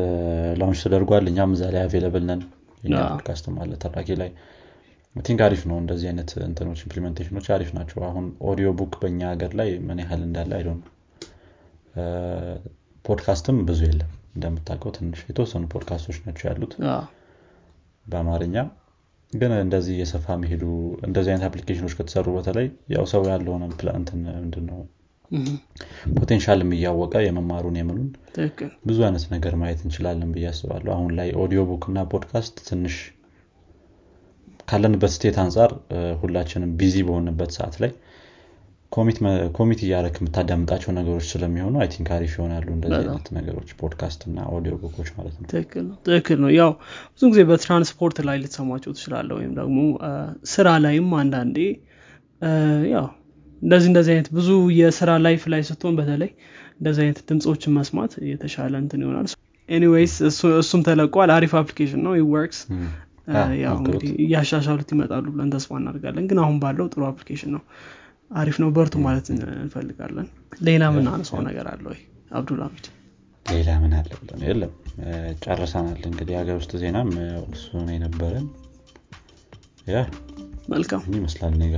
launch 0.61 0.81
ተደርጓል። 0.85 1.24
እኛም 1.31 1.53
እዛ 1.57 1.64
ላይ 1.74 1.83
available 1.85 2.24
ነን። 2.29 2.42
ፖድካስትም 2.83 3.55
አለ 3.62 3.72
ተራኪ 3.85 4.09
ላይ። 4.20 4.31
think 5.16 5.40
አሪፍ 5.46 5.62
ነው። 5.70 5.77
እንደዚህ 5.83 6.07
አይነት 6.11 6.31
እንትኖች 6.46 6.81
implementation 6.85 7.33
ኦች 7.33 7.46
አሪፍ 7.55 7.70
ናቸው። 7.79 8.01
አሁን 8.09 8.27
audio 8.48 8.68
book 8.78 8.94
በእኛ 9.01 9.20
ሀገር 9.33 9.53
ላይ 9.61 9.70
ምን 9.87 10.01
ያህል 10.03 10.22
እንዳለ 10.27 10.53
አይዶ 10.59 10.70
ፖድካስትም 13.05 13.59
ብዙ 13.68 13.81
የለም። 13.88 14.11
እንደምታውቀው 14.35 14.90
ትንሽ 14.96 15.20
የተወሰኑ 15.29 15.64
ፖድካስቶች 15.72 16.18
ናቸው 16.27 16.46
ያሉት። 16.51 16.74
በአማርኛ 18.07 18.57
ግን 19.33 19.53
እንደዚህ 19.59 19.94
የሰፋ 20.01 20.37
መሄዱ 20.42 20.62
እንደዚህ 21.07 21.31
አይነት 21.33 21.46
application 21.48 21.82
ኦች 21.82 21.94
ከተሰሩ 21.98 22.27
በተለይ 22.37 22.66
ያው 22.94 23.05
ሰው 23.12 23.22
ያለውን 23.31 23.64
ምንድነው 24.37 24.79
potential 26.18 26.61
ም 26.61 26.70
እያወቀ 26.76 27.14
የመማሩን 27.24 27.78
የምኑን 27.80 28.08
ብዙ 28.88 28.98
አይነት 29.06 29.24
ነገር 29.34 29.54
ማየት 29.60 29.80
እንችላለን 29.84 30.30
ብዬ 30.34 30.46
አስባለሁ 30.52 30.90
አሁን 30.96 31.10
ላይ 31.18 31.30
audio 31.42 31.62
book 31.70 31.85
እና 31.90 32.04
ፖድካስት 32.12 32.56
ትንሽ 32.68 32.96
ካለንበት 34.68 35.12
state 35.14 35.37
አንጻር 35.42 35.70
ሁላችንም 36.22 36.72
busy 36.81 36.96
በሆንበት 37.08 37.52
ሰዓት 37.56 37.76
ላይ 37.82 37.92
commute 39.57 39.81
እያደረክ 39.84 40.16
የምታዳምጣቸው 40.20 40.90
ነገሮች 40.98 41.26
ስለሚሆኑ 41.32 41.74
I 41.83 41.88
think 41.94 42.09
አሪፍ 42.16 42.32
ይሆናሉ 42.36 42.66
እንደዚህ 42.76 43.00
አይነት 43.02 43.26
ነገሮች 43.38 43.70
ፖድካስት 43.80 44.20
እና 44.28 44.46
audio 44.57 44.74
book 44.83 44.95
ኦች 44.95 45.09
ማለት 45.16 45.34
ነው 45.40 45.48
ትክክል 46.06 46.38
ነው 46.44 46.50
ያው 46.56 46.70
ብዙ 47.12 47.28
ጊዜ 47.32 47.42
በትራንስፖርት 47.50 48.18
ላይ 48.28 48.38
ልትሰማቸው 48.42 48.92
ትችላለህ 48.98 49.31
ወይም 49.38 49.52
ደግሞ 49.60 49.78
ስራ 50.54 50.68
ላይም 50.86 51.10
አንዳንዴ 51.20 51.58
ያው 52.94 53.06
እንደዚህ 53.62 53.88
እንደዚህ 53.90 54.12
አይነት 54.14 54.29
ብዙ 54.37 54.49
የስራ 54.77 55.11
life 55.24 55.42
ላይ 55.53 55.62
ስትሆን 55.68 55.94
በተለይ 55.99 56.31
እንደዚህ 56.79 57.03
አይነት 57.05 57.21
ድምፆችን 57.29 57.73
መስማት 57.79 58.12
የተሻለ 58.31 58.75
እንትን 58.83 59.03
ይሆናል። 59.05 59.29
anyways 59.68 60.14
እሱም 60.61 60.83
ተለቋል። 60.87 61.31
አሪፍ 61.35 61.53
application 61.61 62.02
ነው። 62.07 62.12
ወርክስ 62.33 62.61
እያሻሻሉት 64.25 64.90
ይመጣሉ 64.94 65.27
ብለን 65.33 65.51
ተስፋ 65.55 65.73
እናደርጋለን። 65.81 66.27
ግን 66.31 66.38
አሁን 66.44 66.57
ባለው 66.62 66.87
ጥሩ 66.92 67.03
application 67.11 67.50
ነው። 67.57 67.62
አሪፍ 68.31 68.57
ነው። 68.62 68.71
በርቱ 68.77 68.94
ማለት 69.05 69.27
እንፈልጋለን። 69.33 70.29
ሌላ 70.66 70.85
ምን 70.94 71.07
አነሳው 71.12 71.40
ነገር 71.49 71.66
አለ 71.73 71.85
ወይ? 71.92 72.01
አብዱልሚድ 72.38 72.87
ሌላ 73.47 73.71
ምን 73.83 73.92
አለ 73.99 74.11
የለም። 74.44 74.73
ጨርሰናል 75.44 76.01
እንግዲህ 76.09 76.35
ሀገር 76.40 76.57
ውስጥ 76.61 76.73
ዜናም 76.83 77.11
እሱ 77.53 77.68
ነው 77.81 77.92
የነበረን 77.94 78.47
ያ 79.87 79.99
መልካም። 80.73 81.03
ይመስላል 81.14 81.55
ኔጋ 81.61 81.77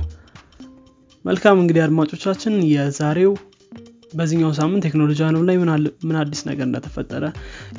መልካም 1.25 1.57
እንግዲህ 1.61 1.81
አድማጮቻችን 1.83 2.53
የዛሬው 2.71 3.33
በዚህኛው 4.13 4.51
ሳምንት 4.57 4.83
ቴክኖሎጂ 4.85 5.19
አለም 5.25 5.43
ላይ 5.49 5.57
ምን 6.05 6.15
አዲስ 6.21 6.41
ነገር 6.47 6.65
እንደተፈጠረ 6.67 7.25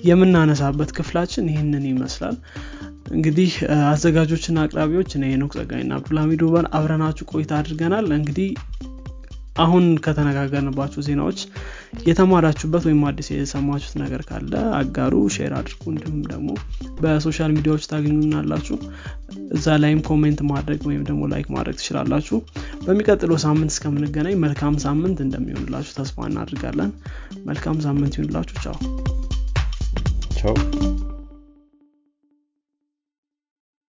የምናነሳበት 0.08 0.90
ክፍላችን 0.98 1.50
ይህንን 1.52 1.84
ይመስላል። 1.90 2.36
እንግዲህ 3.12 3.50
አዘጋጆችና 3.88 4.58
አቅራቢዎች 4.64 5.10
እኔ 5.18 5.32
ኖክ 5.40 5.54
ጸጋይና 5.58 5.92
አብዱልሚድ 5.98 6.42
ውበን 6.46 6.68
አብረናችሁ 6.78 7.26
ቆይታ 7.32 7.52
አድርገናል። 7.58 8.06
እንግዲህ 8.18 8.48
አሁን 9.56 9.84
ከተነጋገርንባቸው 10.04 11.04
ዜናዎች 11.08 11.40
የተማራችሁበት 11.92 12.84
ወይም 12.88 13.02
አዲስ 13.08 13.28
የሰማችሁት 13.32 13.94
ነገር 14.02 14.22
ካለ 14.28 14.52
አጋሩ 14.78 15.14
share 15.34 15.52
አድርጉ። 15.58 15.82
እንዲሁም 15.92 16.20
ደግሞ 16.30 16.48
በ 17.00 17.13
social 17.13 17.52
media 17.56 17.74
ዎች 17.74 17.88
ታገኙናላችሁ። 17.90 18.76
እዛ 19.56 19.76
ላይም 19.82 20.00
comment 20.08 20.40
ማድረግ 20.50 20.80
ወይም 20.88 21.02
ደግሞ 21.08 21.28
like 21.32 21.48
ማድረግ 21.56 21.76
ትችላላችሁ። 21.80 22.38
በሚቀጥለው 22.86 23.38
ሳምንት 23.44 23.72
እስከምንገናኝ 23.74 24.36
መልካም 24.44 24.76
ሳምንት 24.86 25.20
እንደሚሆንላችሁ 25.26 25.94
ተስፋ 26.00 26.28
እናደርጋለን 26.30 26.92
መልካም 27.46 27.78
ሳምንት 27.86 28.16
ይሆንላችሁ 28.18 28.58
ቻው። 28.66 28.78
ቻው 30.40 30.56